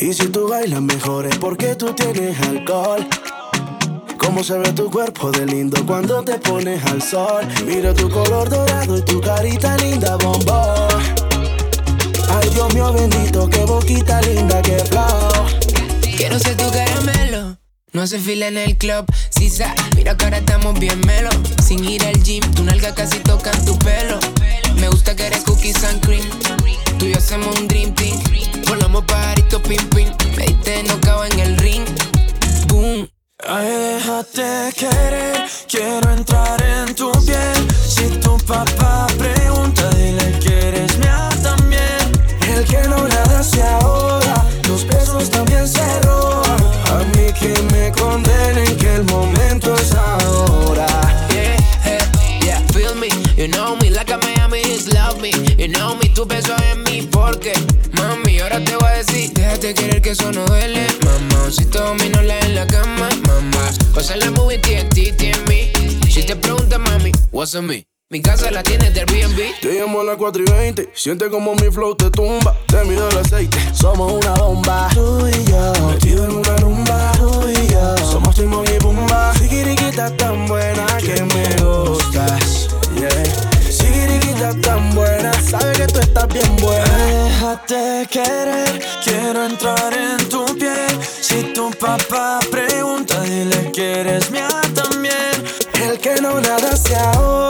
Y 0.00 0.14
si 0.14 0.28
tú 0.28 0.48
bailas 0.48 0.80
mejor 0.80 1.26
es 1.26 1.36
porque 1.36 1.74
tú 1.74 1.92
tienes 1.92 2.40
alcohol. 2.40 3.06
Cómo 4.16 4.42
se 4.42 4.58
ve 4.58 4.72
tu 4.72 4.90
cuerpo 4.90 5.30
de 5.30 5.44
lindo 5.44 5.84
cuando 5.84 6.22
te 6.22 6.38
pones 6.38 6.82
al 6.86 7.02
sol. 7.02 7.46
Mira 7.66 7.92
tu 7.92 8.08
color 8.08 8.48
dorado 8.48 8.96
y 8.96 9.02
tu 9.02 9.20
carita 9.20 9.76
linda, 9.76 10.16
bombón. 10.16 11.02
Ay, 12.30 12.48
Dios 12.54 12.72
mío 12.74 12.90
bendito, 12.94 13.50
qué 13.50 13.64
boquita 13.66 14.22
linda, 14.22 14.62
qué 14.62 14.78
flow. 14.78 15.30
Quiero 16.16 16.38
ser 16.38 16.56
tu 16.56 16.70
caramelo. 16.70 17.58
No 17.96 18.02
hace 18.02 18.18
fila 18.18 18.48
en 18.48 18.58
el 18.58 18.76
club, 18.76 19.06
Mira 19.94 20.16
que 20.16 20.24
ahora 20.24 20.38
estamos 20.38 20.78
bien 20.80 20.98
melo. 21.06 21.28
Sin 21.62 21.84
ir 21.84 22.02
al 22.04 22.20
gym, 22.22 22.42
tu 22.54 22.64
nalga 22.64 22.94
casi 22.94 23.18
toca 23.18 23.50
tu 23.64 23.78
pelo. 23.78 24.18
Me 24.80 24.88
gusta 24.88 25.14
que 25.14 25.26
eres 25.26 25.44
cookies 25.44 25.84
and 25.84 26.04
cream. 26.04 26.24
Tú 26.98 27.04
y 27.04 27.12
yo 27.12 27.18
hacemos 27.18 27.54
un 27.58 27.68
dream 27.68 27.94
team. 27.94 28.18
Volamos 28.66 29.04
pajarito 29.04 29.62
pim 29.62 29.88
pim. 29.90 30.08
Me 30.36 30.46
diste 30.46 30.82
no 30.84 31.24
en 31.24 31.38
el 31.38 31.56
ring. 31.58 31.84
Boom. 32.68 33.08
Ay, 33.46 33.68
déjate 33.68 34.72
querer, 34.74 35.46
quiero 35.68 36.10
entrar 36.12 36.60
en 36.62 36.94
tu 36.94 37.12
piel. 37.26 37.68
Si 37.86 38.08
tu 38.18 38.38
papá 38.38 39.06
pregunta, 39.18 39.88
dile 39.90 40.38
que 40.40 40.68
eres 40.68 40.98
mía 40.98 41.28
también. 41.42 42.04
El 42.48 42.64
que 42.64 42.88
no 42.88 43.06
nada 43.06 43.42
se 43.42 43.62
ahoga, 43.62 44.44
los 44.66 44.86
besos 44.86 45.30
también 45.30 45.68
se 45.68 45.84
roban. 46.00 46.05
Mí 47.26 47.32
que 47.32 47.60
me 47.74 47.90
condenen 47.90 48.76
que 48.76 48.94
el 48.94 49.04
momento 49.04 49.74
es 49.74 49.92
ahora. 49.94 50.86
Yeah, 51.30 51.56
hey, 51.82 51.98
yeah, 52.40 52.60
feel 52.68 52.94
me. 52.94 53.08
You 53.36 53.48
know 53.48 53.76
me 53.78 53.90
like 53.90 54.12
a 54.12 54.18
Miami 54.18 54.60
is 54.60 54.94
love 54.94 55.20
me. 55.20 55.32
You 55.58 55.66
know 55.66 55.96
me, 55.96 56.08
tu 56.10 56.24
beso 56.24 56.54
en 56.70 56.84
mí 56.84 57.02
porque, 57.10 57.52
mami, 57.94 58.38
ahora 58.38 58.62
te 58.62 58.76
voy 58.76 58.86
a 58.86 58.98
decir, 58.98 59.32
déjate 59.32 59.74
querer 59.74 60.02
que 60.02 60.10
eso 60.10 60.30
no 60.30 60.46
duele, 60.46 60.86
mamá. 61.04 61.50
Si 61.50 61.64
todo 61.64 61.96
la 61.96 62.38
en 62.38 62.54
la 62.54 62.66
cama, 62.68 63.08
mamá. 63.26 63.70
Pasa 63.92 64.14
la 64.16 64.30
movie 64.30 64.58
TNT, 64.58 65.16
TNB. 65.16 66.08
Si 66.08 66.22
te 66.22 66.36
preguntas, 66.36 66.78
mami, 66.78 67.10
what's 67.32 67.56
on 67.56 67.66
me? 67.66 67.95
Mi 68.08 68.22
casa 68.22 68.52
la 68.52 68.62
tienes 68.62 68.94
del 68.94 69.04
Airbnb. 69.08 69.60
Te 69.60 69.80
llamo 69.80 70.00
a 70.00 70.04
las 70.04 70.16
4 70.16 70.44
y 70.46 70.48
20. 70.48 70.90
Siente 70.94 71.28
como 71.28 71.56
mi 71.56 71.72
flow 71.72 71.96
te 71.96 72.08
tumba. 72.08 72.56
Te 72.68 72.84
mido 72.84 73.08
el 73.10 73.18
aceite. 73.18 73.58
Somos 73.74 74.12
una 74.12 74.32
bomba. 74.34 74.88
Tú 74.94 75.26
y 75.26 75.50
yo. 75.50 75.72
Metido 75.88 76.24
en 76.24 76.30
una 76.36 76.56
rumba. 76.58 77.12
Tú 77.18 77.48
y 77.48 77.66
yo. 77.66 77.96
Somos 78.08 78.36
Timón 78.36 78.64
y 78.72 78.78
Pumba. 78.78 79.34
Sigiriquita 79.34 80.16
tan 80.16 80.46
buena 80.46 80.86
que 80.98 81.20
me 81.20 81.64
gustas. 81.64 82.68
Yeah. 82.94 83.70
Sigiriquita 83.72 84.54
tan 84.60 84.94
buena. 84.94 85.32
Sabe 85.42 85.72
que 85.72 85.88
tú 85.88 85.98
estás 85.98 86.28
bien 86.28 86.56
buena. 86.58 86.84
Déjate 86.96 88.06
querer, 88.08 88.86
quiero 89.02 89.46
entrar 89.46 89.92
en 89.92 90.28
tu 90.28 90.44
piel. 90.56 90.96
Si 91.02 91.52
tu 91.52 91.72
papá 91.72 92.38
pregunta, 92.52 93.20
dile 93.22 93.72
que 93.72 94.00
eres 94.00 94.30
mía 94.30 94.48
también. 94.76 95.16
El 95.82 95.98
que 95.98 96.20
no 96.20 96.40
nada 96.40 96.76
se 96.76 96.96
ahoga, 96.96 97.45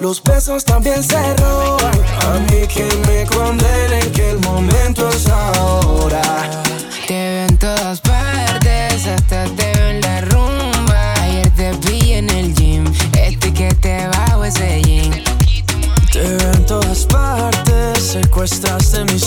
los 0.00 0.22
besos 0.22 0.64
también 0.64 1.02
se 1.02 1.16
roban. 1.36 1.92
A 2.20 2.38
mí 2.50 2.66
que 2.68 2.84
me 3.08 3.26
condenen 3.26 4.12
que 4.12 4.30
el 4.30 4.38
momento 4.40 5.08
es 5.08 5.26
ahora. 5.26 6.22
Te 7.08 7.14
ven 7.14 7.58
todas 7.58 8.00
partes, 8.00 9.06
hasta 9.06 9.44
te 9.56 9.72
ven 9.72 10.00
la 10.00 10.20
rumba. 10.20 11.14
Ayer 11.22 11.50
te 11.50 11.72
vi 11.88 12.12
en 12.12 12.30
el 12.30 12.54
gym, 12.54 12.84
este 13.18 13.52
que 13.52 13.74
te 13.74 14.06
bajo 14.06 14.44
ese 14.44 14.82
jean. 14.82 15.10
Te 16.12 16.22
ven 16.22 16.66
todas 16.66 17.04
partes, 17.06 18.00
secuestraste 18.00 19.04
mis 19.06 19.24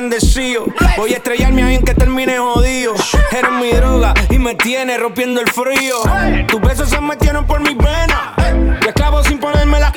bendecido. 0.00 0.64
Voy 0.96 1.12
a 1.12 1.16
estrellarme 1.16 1.62
ahí 1.62 1.74
en 1.74 1.84
que 1.84 1.94
termine 1.94 2.38
jodido. 2.38 2.94
Eres 3.32 3.52
mi 3.60 3.70
droga 3.70 4.14
y 4.30 4.38
me 4.38 4.54
tiene 4.54 4.96
rompiendo 4.96 5.42
el 5.42 5.48
frío. 5.50 5.96
Tus 6.48 6.60
besos 6.62 6.88
se 6.88 7.00
metieron 7.02 7.46
por 7.46 7.60
mis 7.60 7.76
venas. 7.76 8.80
Yo 8.82 8.88
esclavo 8.88 9.22
sin 9.22 9.38
ponerme 9.38 9.78
la 9.78 9.89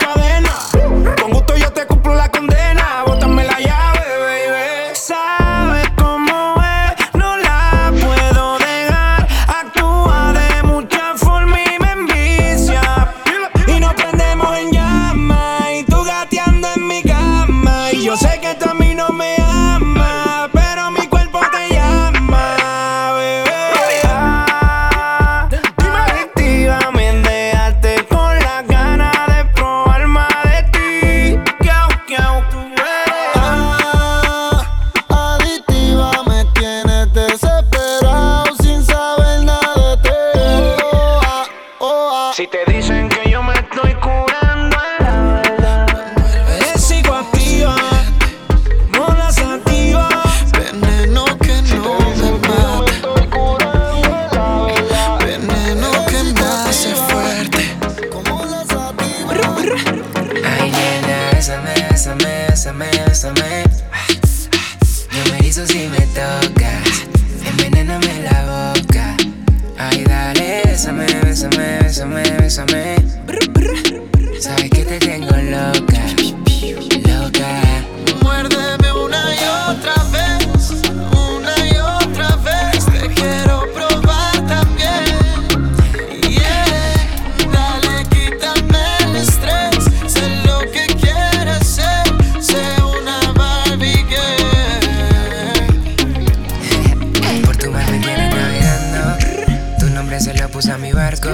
puse 100.53 100.71
a 100.71 100.77
mi 100.77 100.91
barco. 100.91 101.29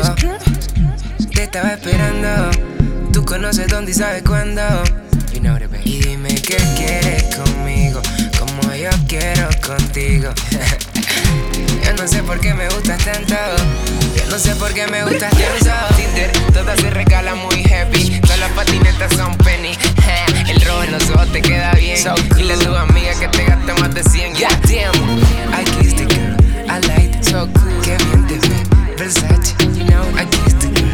Te 1.35 1.43
estaba 1.43 1.73
esperando. 1.73 2.51
Tú 3.11 3.25
conoces 3.25 3.67
dónde 3.67 3.91
y 3.91 3.93
sabes 3.93 4.23
cuándo. 4.23 4.61
Y 5.83 5.99
dime 5.99 6.35
qué 6.35 6.57
quieres 6.77 7.23
conmigo, 7.35 8.01
como 8.39 8.73
yo 8.73 8.89
quiero 9.07 9.49
contigo. 9.65 10.31
yo 11.83 11.93
no 11.93 12.07
sé 12.07 12.23
por 12.23 12.39
qué 12.39 12.53
me 12.53 12.69
gustas 12.69 13.03
tanto. 13.03 13.35
Yo 14.15 14.25
no 14.29 14.39
sé 14.39 14.55
por 14.55 14.73
qué 14.73 14.87
me 14.87 15.03
gustas 15.03 15.31
tanto. 15.31 15.95
Tinder, 15.97 16.31
todas 16.53 16.79
se 16.79 16.89
regalan 16.89 17.37
muy 17.39 17.61
heavy. 17.63 18.21
Todas 18.21 18.39
las 18.39 18.51
patinetas 18.51 19.13
son 19.15 19.35
penny. 19.39 19.77
El 20.49 20.61
rojo 20.61 20.83
en 20.83 20.91
los 20.93 21.09
ojos 21.09 21.29
te 21.33 21.41
queda 21.41 21.73
bien. 21.73 21.97
So 21.97 22.15
Dile 22.35 22.53
a 22.53 22.57
tu 22.57 22.73
amiga 22.73 23.11
que 23.19 23.27
te 23.27 23.43
gaste 23.43 23.73
más 23.73 23.93
de 23.93 24.03
100. 24.03 24.33
God 24.33 24.41
damn. 24.63 25.19
I 25.53 25.65
kissed 25.65 25.97
the 25.97 26.05
girl. 26.05 26.37
I. 26.69 27.09
So 27.21 27.47
cool. 27.53 27.81
Qué 27.83 27.97
bien 27.97 28.27
te. 28.27 28.78
represent. 28.99 29.55
You 29.77 29.85
know, 29.85 30.01
I 30.13 30.25
the 30.59 30.88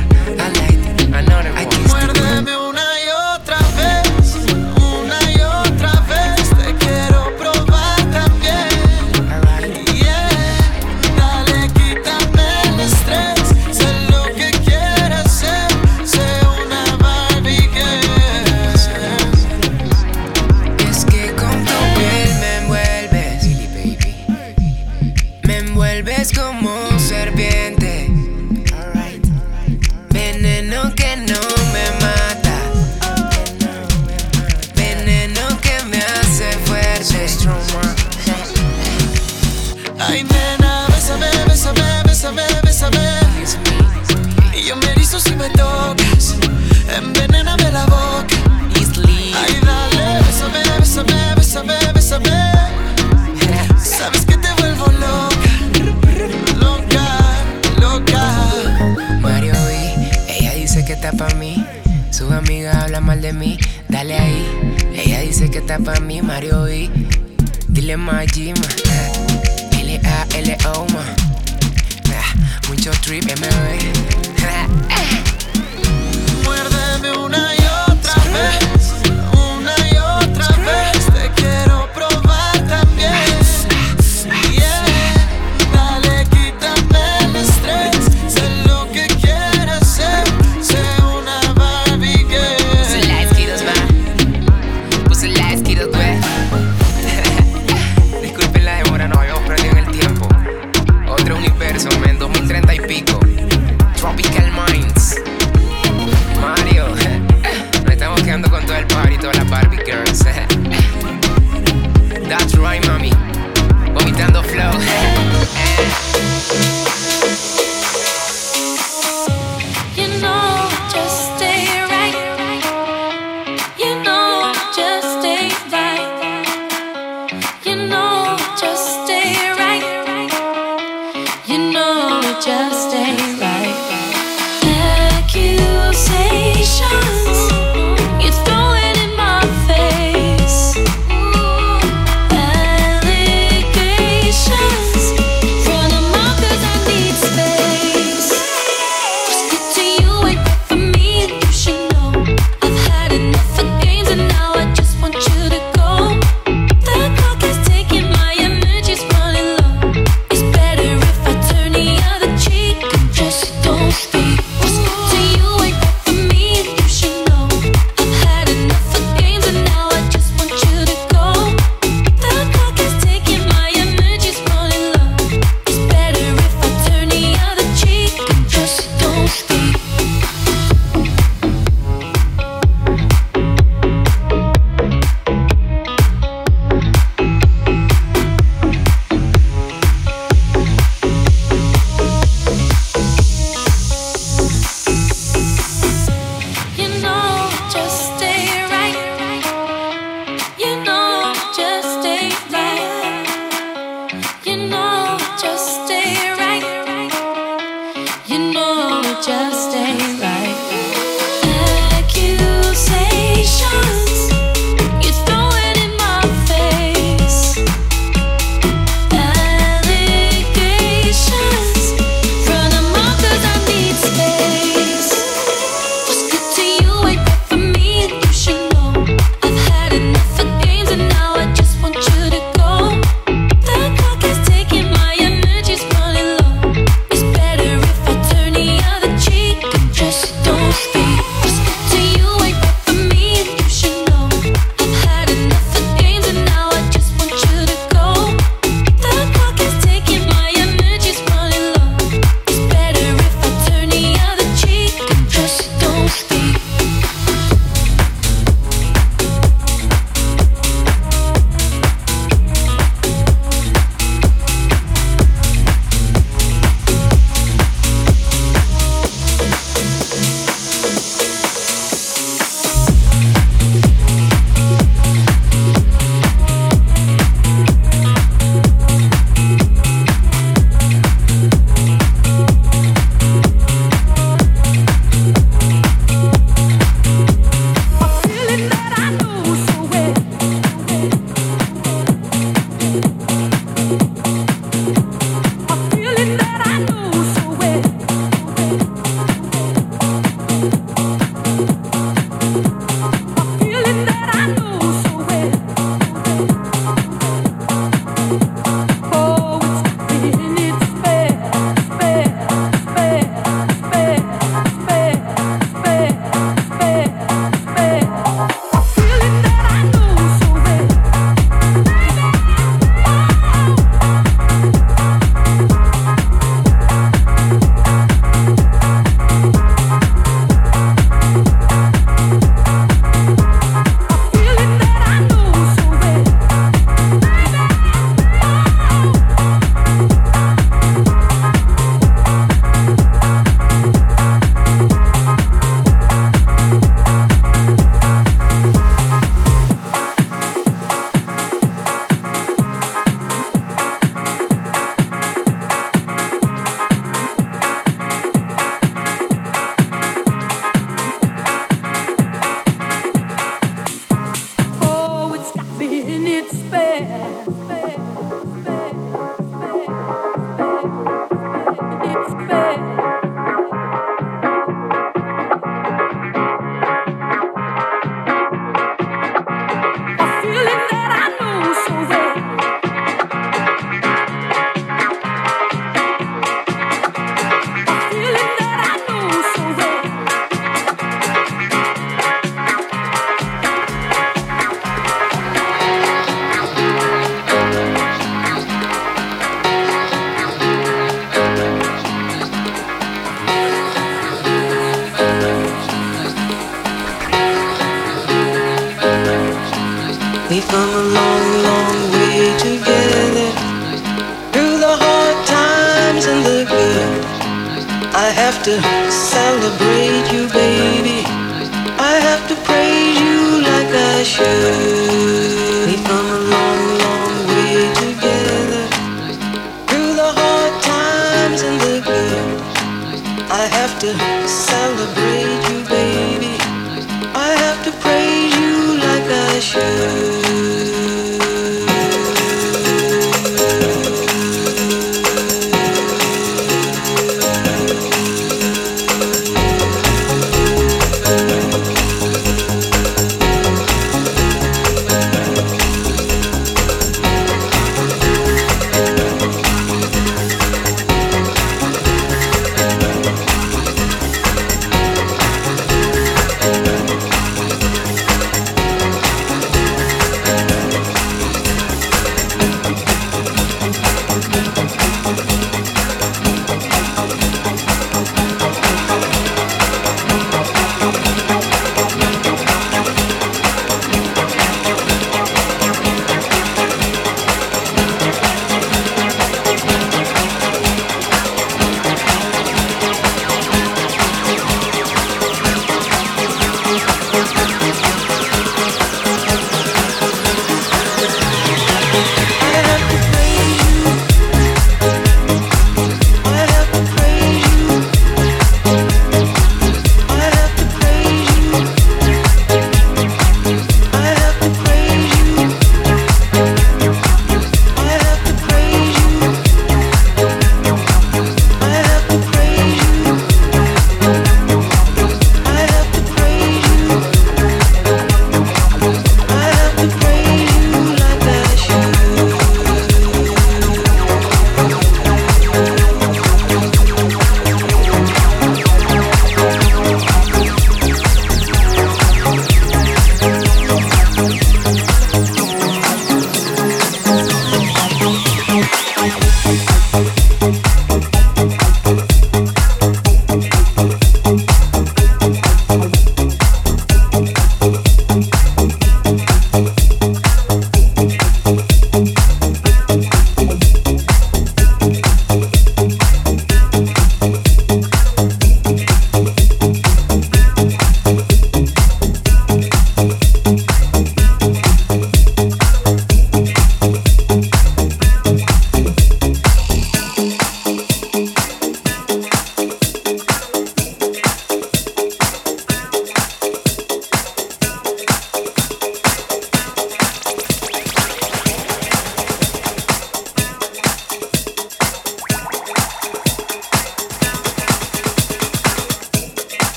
la 62.46 63.00
rumba. 63.00 63.16
de 63.16 63.34
mí, 63.34 63.58
dale 63.90 64.18
ahí. 64.18 64.46
Ella 64.94 65.22
dice 65.22 65.50
que 65.50 65.60
está 65.60 65.80
pa' 65.80 66.00
mí, 66.00 66.22
Mario 66.22 66.70
y 66.70 66.90
Dile 67.68 67.98
Majima, 67.98 68.68
L-A-L-O, 69.80 70.86
ma. 70.94 71.06
Ah, 72.10 72.34
Mucho 72.70 72.92
trip, 73.02 73.24
MB. 73.26 73.46
Muérdeme 76.44 77.18
una 77.18 77.56
y 77.56 77.66
otra 77.92 78.16
vez, 78.34 78.85